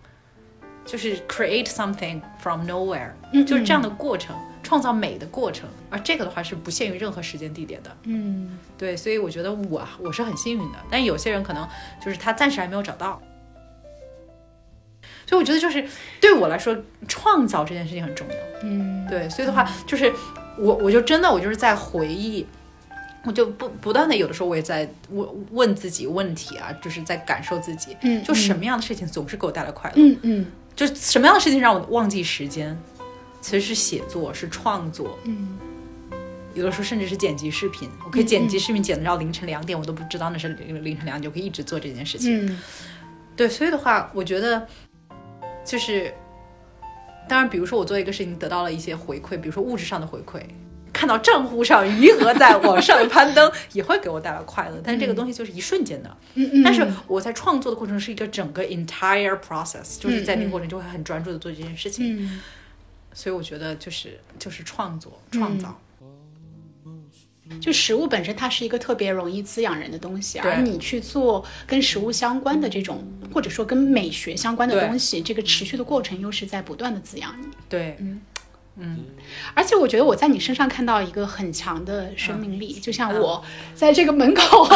[0.85, 5.69] 就是 create something from nowhere，、嗯就是这样的过程，创造美的过程。
[5.91, 7.97] 而这个的话是不限于任何时间地点的。
[8.05, 11.69] 嗯对，所以我觉得我我是很幸运的，但有些人可能
[12.05, 13.21] 就是他暂时还没有找到。
[15.27, 15.87] 所以我觉得就是
[16.21, 16.77] 对我来说，
[17.07, 18.35] 创造这件事情很重要。
[18.65, 20.13] 嗯对，所以的话就是
[20.59, 22.45] 我我就真的我就是在回忆，
[23.25, 30.47] 我就不不断的有的时候我也在问问自己问题啊，就是在感受自己，嗯就什么样的事情总是给我带来快乐，嗯嗯。
[30.75, 32.79] 就什么样的事情让我忘记时间，
[33.41, 35.59] 其实是写作是创作，嗯。
[36.55, 42.47] 有的时候甚至是剪辑视频，我可以剪辑视频剪到凌晨两点，我都不知道那是凌凌晨两点，我可以一直做这件事情。
[42.47, 42.59] 嗯。
[43.37, 44.67] 对，所以的话，我觉得
[45.65, 46.13] 就是，
[47.29, 50.43] 当然，比如说我做一个事情得到了一些回馈，比如说物质上的回馈，
[51.01, 54.79] 看到账户上余额在往上攀登，也会给我带来快乐。
[54.85, 62.23] 但是这个东西就是一瞬间的，嗯，但是我在创作的过程是一个整个 entire process，就是在那个过程就会很专注的做这件事情。
[62.23, 62.41] 嗯
[63.15, 65.81] 所以我觉得就是就是创作创造。
[67.61, 77.49] 就食物本身，它是一个特别容易滋养人的东西，而你去做跟食物相关的这种，或者说跟美学相关的东西，这个持续的过程又是在不断的滋养你。
[77.69, 77.99] 对，
[79.55, 82.81] 而且我觉得我在你身上看到一个很强的生命力，嗯。
[82.81, 83.43] 就像我
[83.75, 84.69] 在这个门口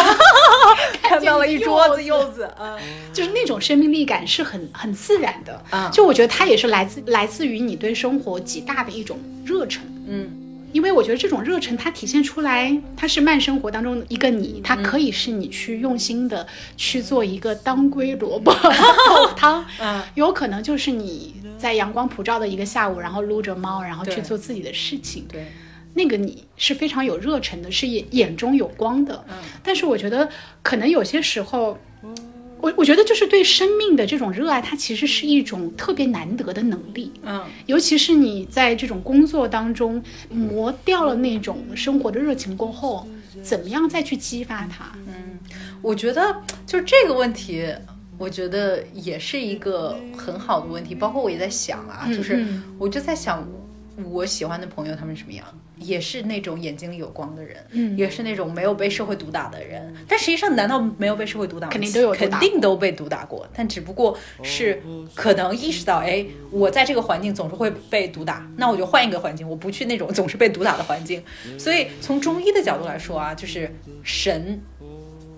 [1.02, 2.78] 看到了一桌子柚 柚子，嗯，
[3.12, 5.62] 就是那种生命力感是很很自然的。
[5.70, 5.90] 嗯。
[5.92, 9.82] 就我觉得它也是来自来自于你对生活极大的一种热忱。
[10.06, 10.30] 嗯，
[10.72, 18.52] 因为我觉得这种热忱它体现出来，它是慢生活当中一个你，它嗯可以是你去用心的去做一个当归萝卜
[19.36, 25.24] 汤，嗯，有可能就是你在阳光普照的一个下午，然后撸着猫，然后去做自己的事情。
[25.28, 25.46] 对，
[25.94, 29.24] 那个你是非常有热忱的，是眼眼中有光的。
[29.28, 30.28] 嗯但是我觉得
[30.62, 31.78] 可能有些时候，
[32.60, 37.12] 我我觉得就是对生命的这种热爱，它其实是一种特别难得的能力。
[37.22, 43.06] 嗯，尤其是你在这种工作当中磨掉了那种生活的热情过后，
[43.42, 44.92] 怎么样再去激发它？
[45.06, 45.38] 嗯
[45.82, 46.34] 我觉得
[46.66, 47.62] 就是这个问题，
[48.18, 50.94] 我觉得也是一个很好的问题。
[50.94, 53.46] 包括我也在想啊，就是嗯我就在想，
[54.10, 55.44] 我喜欢的朋友他们什么样，
[55.78, 59.94] 也是那种眼睛里有光的人，嗯也是那种没有被社会毒打的人。
[60.08, 61.72] 但实际上，难道没有被社会毒打吗？
[61.72, 64.80] 肯定都有肯定都被毒打过，但只不过是
[65.14, 71.22] 可能意识到，哎，我在这个环境总是会被毒打，那我就换一个环境，我不去那种总是被毒打的环境。
[71.58, 73.72] 所以从中医的角度来说啊，就是
[74.02, 74.60] 神、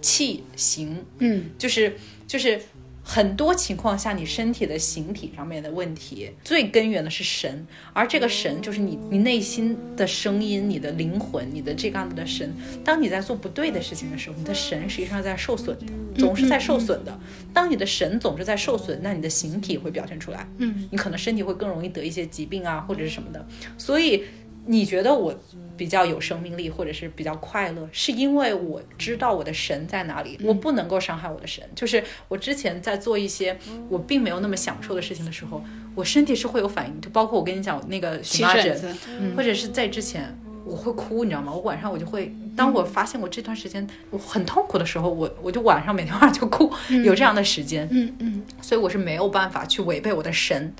[0.06, 1.96] 气、形，嗯就是
[2.28, 2.60] 就是
[3.02, 12.52] 很多情况下，你身体的形体上面的问题，最根源的是神，而这个神就是你你内心的声音、你的灵魂、你的这个样子的神。
[12.84, 15.86] 当你在做不对的事情的时候，你的神实际上在受损的，
[16.18, 17.20] 总是在受损的。
[17.52, 23.46] 当你的神总是在受损，那你的形体会表现出来，嗯，你可能身体会更容易得一些疾病啊，或者是什么的。
[23.78, 24.24] 所以
[24.66, 25.34] 你觉得我
[25.76, 31.62] 比较有生命力，或者是比较快乐，是因为我知道我的神在哪里，我不能够伤害我的神。
[31.74, 33.56] 就是我之前在做一些
[33.88, 35.62] 我并没有那么享受的事情的时候，
[35.94, 38.96] 我身体是会有反应，就包括我跟你讲那个荨麻疹，
[39.36, 40.38] 或者是在之前。
[40.68, 41.52] 我会哭，你知道吗？
[41.52, 46.68] 我晚上我就会，当我发现我这段时间我很痛苦的时候，我我就晚上每天晚上就哭，
[47.04, 50.74] 有这样的时间，嗯嗯所以我是没有办法去违背我的神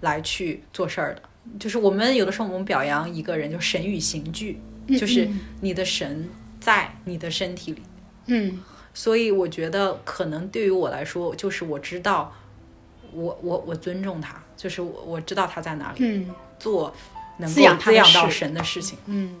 [0.00, 1.22] 来去做事儿的。
[1.58, 4.60] 就是我们有的时候我们表扬一个人，就神与形俱，
[4.98, 5.28] 就是
[5.60, 7.82] 你的神在你的身体里。
[8.26, 8.58] 嗯
[8.94, 12.34] 所以我觉得可能对于我来说，就是我知道，
[13.12, 16.92] 我我我尊重他，就是我我知道他在哪里，嗯做
[17.38, 18.98] 能滋养够滋养到神的事情。
[19.06, 19.36] 嗯。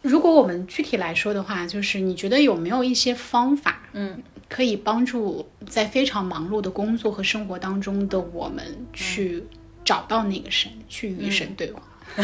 [0.00, 9.44] 如果我们具体来说的话，就是你觉得有没有一些方法，嗯，可以帮助在非常忙碌的工作和生活当中的我们去
[9.84, 11.82] 找到那个神，去与神对话？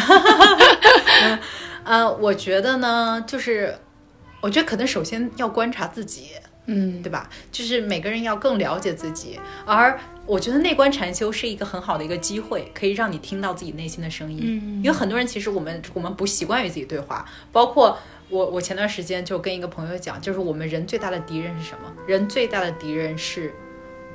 [1.84, 3.76] 呃，我觉得呢，就是
[4.40, 6.28] 我觉得可能首先要观察自己，
[6.66, 7.28] 嗯对吧？
[7.50, 14.40] 就是每个人要更了解自己，而我觉得内观禅修是一个很好的一个机会，可以让你听到自己内心的声音。
[14.42, 17.98] 嗯有很多人其实我们我们不习惯与自己对话，包括
[18.30, 21.92] 我我前段时间就跟一个朋友讲，就是我们人最大的敌人是什么？
[22.06, 23.52] 人最大的敌人是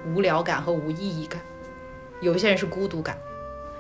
[0.07, 1.41] 无聊感和无意义感，
[2.21, 3.17] 有一些人是孤独感。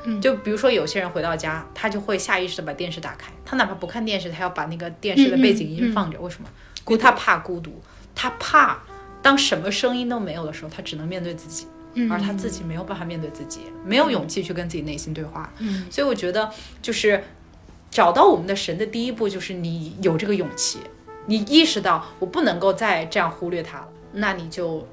[0.07, 6.19] 嗯就比如说，有些人回到家，他就会下意识的把电视打开，他哪怕不看电视，他要把那个电视的背景音放着。
[6.19, 6.47] 为什么？
[6.83, 7.81] 孤，他怕孤独，
[8.13, 8.83] 他怕
[9.23, 11.65] 当什么声音都没有的时候，他只能面对自己，
[12.11, 15.51] 而他自己没有办法面对自己，没有勇气去跟自己内心对话。
[15.57, 16.51] 嗯所以我觉得，
[16.83, 17.23] 就是
[17.95, 20.79] 找到我们的神的第一步，就是你有这个勇气，
[21.27, 24.85] 你意识到我不能够再这样忽略它了，那你就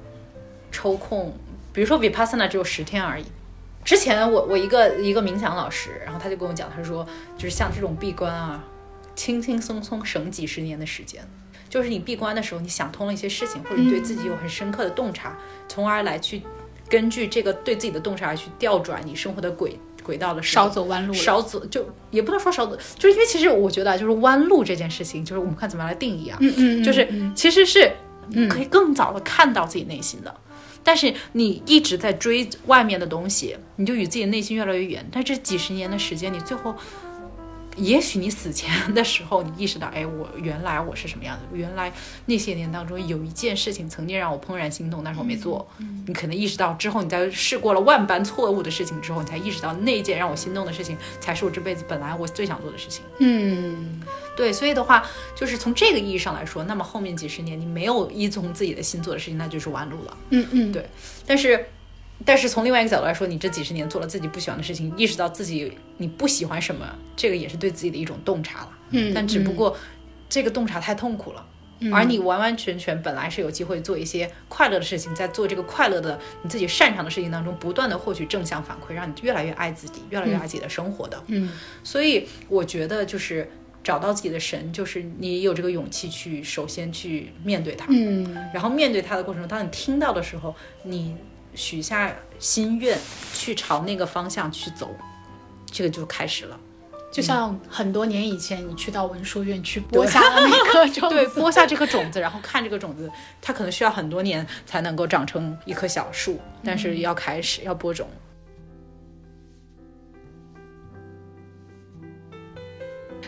[0.71, 1.33] 抽空，
[1.73, 3.25] 比如说 Vipassana 只有十天而已。
[3.83, 7.05] 之前我我一个一个冥想老师，然后他就跟我讲，他说
[7.37, 8.63] 就是像这种闭关啊，
[9.15, 11.21] 轻轻松松省几十年的时间。
[11.69, 16.41] 就是你闭关的时候，你想通了一些事情，或者对自己有很深刻的洞察，从而来去
[16.87, 27.91] 根据这个对自己的洞察而去调转你生活的轨轨道的时候少走弯路，少走就也不能说少走，就是因为其实我觉得啊，就是弯路这件事情，就是我们看怎么样来定义啊，嗯嗯，就是其实是
[28.49, 30.35] 可以更早的看到自己内心的。
[30.85, 35.07] 但是你一直在追外面的东西，你就与自己的内心越来越远。
[35.09, 36.75] 但这几十年的时间，你最后，
[37.75, 41.57] 也许你死前的时候，你意识到，哎，我原来我是什么样的？
[41.57, 41.91] 原来
[42.25, 45.67] 那些年当中有一件事情曾经让我怦然心动，但是我没做。
[46.05, 53.03] 你可能意识到之后，你在试过了万般错误的事情之后，你才意识到那件让我心动的事情，才是我这辈子本来我最想做的事情。
[53.19, 54.01] 嗯
[54.35, 55.05] 对，所以的话，
[55.35, 60.17] 就是从这个意义上来说，那么后面几十年你没有依从自己的心做的事情，那就是弯路了。
[60.31, 60.85] 嗯嗯，对
[61.25, 61.65] 但是，
[62.25, 68.69] 但是从另外一个角度来说，你这几十年做了自己不喜欢的事情，意识到自己你不喜欢什么，这个也是对自己的一种洞察了。
[68.91, 69.75] 嗯，但只不过
[70.29, 71.45] 这个洞察太痛苦了。
[71.91, 81.21] 而你完完全全本来是有机会做一些快乐的事情，在做这个快乐的你自己擅长的事情当中，不断的获取正向反馈，让你越来越爱自己，越来越爱自己的生活的。
[81.27, 81.51] 嗯
[81.83, 83.51] 所以我觉得就是
[83.83, 91.13] 找到自己的神，就是你有这个勇气去首先去面对它，嗯然后面对它的过程中，当你听到的时候，你
[91.55, 92.97] 许下心愿，
[93.33, 94.89] 去朝那个方向去走，
[95.65, 96.59] 这个就开始了。
[97.11, 103.07] 就像很多年以前，你去到文殊院去播下了那颗 种子，对，播下这颗种子，然后看这个种子，
[103.39, 108.09] 它可能需要很多年才能够长成一棵小树，但是要开始要播种。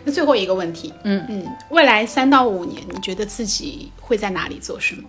[0.03, 5.07] 那最后一个问题，嗯嗯，未来三到五年，你觉得自己会在哪里做什么？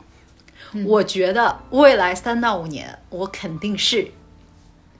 [0.85, 4.09] 我觉得未来三到五年，我肯定是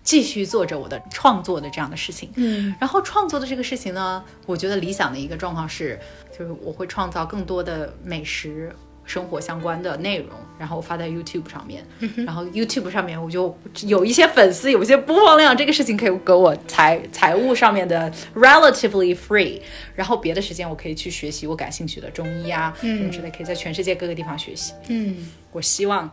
[0.03, 2.31] 继续做着我的创作的这样的事情。
[2.37, 5.99] 嗯，然后创作的这个事情呢，我觉得理想的一个状况是，
[6.37, 8.75] 就是我会创造更多的美食。
[9.07, 10.29] 生活相关的内容，
[10.59, 11.87] 然后发在 YouTube 上面，
[12.27, 19.61] 然后 YouTube 上面我就有一些粉丝，有一些播放量，这个事情可以给我财财务上面的 relatively free，
[19.95, 24.75] 然后别的时间我可以去学习我感兴趣的中医啊，什么之类，可以在全世界各个地方学习。
[24.89, 26.11] 嗯，我希望，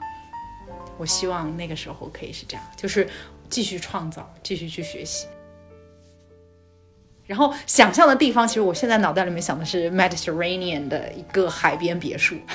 [0.98, 3.08] 我希望那个时候可以是这样，就是
[3.50, 5.26] 继续创造，继续去学习。
[7.26, 12.36] 然后想象的地方，其实我现在脑袋里面想的是 Mediterranean 的一个海边别墅。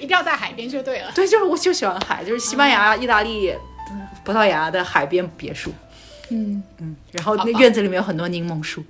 [0.00, 1.12] 一定要在海边就对了。
[1.14, 3.54] 对，就是我就喜欢海，就是西班牙、意大利、
[4.24, 5.72] 葡萄牙的海边别墅。
[6.30, 8.82] 嗯，嗯，然后那院子里面有很多柠檬树、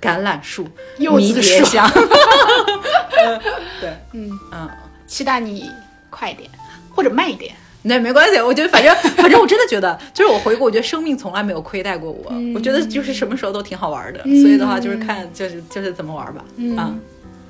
[0.00, 0.68] 橄榄树、
[0.98, 1.90] 柚子迷迭树香。
[3.80, 4.70] 对，嗯嗯，
[5.06, 5.70] 期待你
[6.10, 6.50] 快一点，
[6.94, 7.54] 或者慢一点。
[7.84, 12.32] 那没关系，我觉得反正 反正我真的觉得，就是我回顾，我觉得生命从来没有亏待过我。
[12.54, 16.44] 我觉得就是什么时候都挺好玩的，所以的话就是看就是就是怎么玩吧。
[16.56, 16.98] 嗯，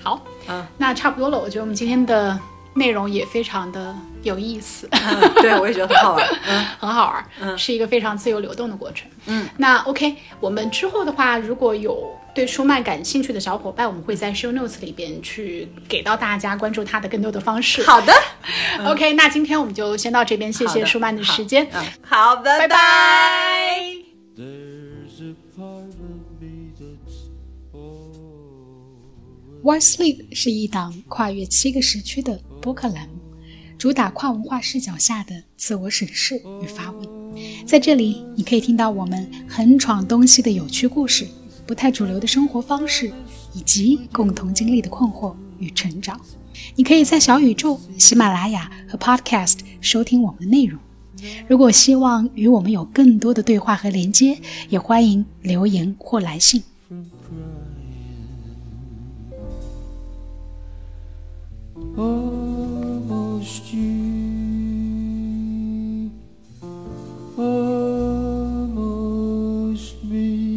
[0.03, 1.39] 好，嗯那差不多了。
[1.39, 2.39] 我觉得我们今天的
[2.75, 6.27] 内容也非常的有意思，嗯对我也觉得很好玩。
[6.49, 9.09] 嗯，很好玩，嗯是一个非常自由流动的过程。
[9.27, 17.83] 嗯，那 OK，我们之后的话，如果有对舒曼感兴趣的小伙伴，我们会在 show notes 里边去给到大家关注他的更多的方式。
[17.85, 18.13] 好的，，
[18.91, 23.85] OK，那今天我们就先到这边，谢谢舒曼的时间，嗯，好，拜拜拜。
[29.63, 33.17] Why Sleep 是一档跨越七个时区的播客栏目，
[33.77, 37.07] 主打跨文化视角下的自我审视与发问。
[37.67, 41.27] 在这里，你可以听到我们横闯东西的有趣故事，
[41.67, 43.13] 不太主流的生活方式，
[43.53, 46.19] 以及共同经历的困惑与成长。
[46.75, 50.81] 你可以在小宇宙、喜马拉雅和 Podcast 收听我们的内容。
[51.47, 54.39] 如果希望与我们有更多的对话和连接，
[54.71, 56.63] 也欢迎留言或来信。
[61.97, 64.11] almost you,
[67.39, 67.95] almost
[70.05, 70.55] me.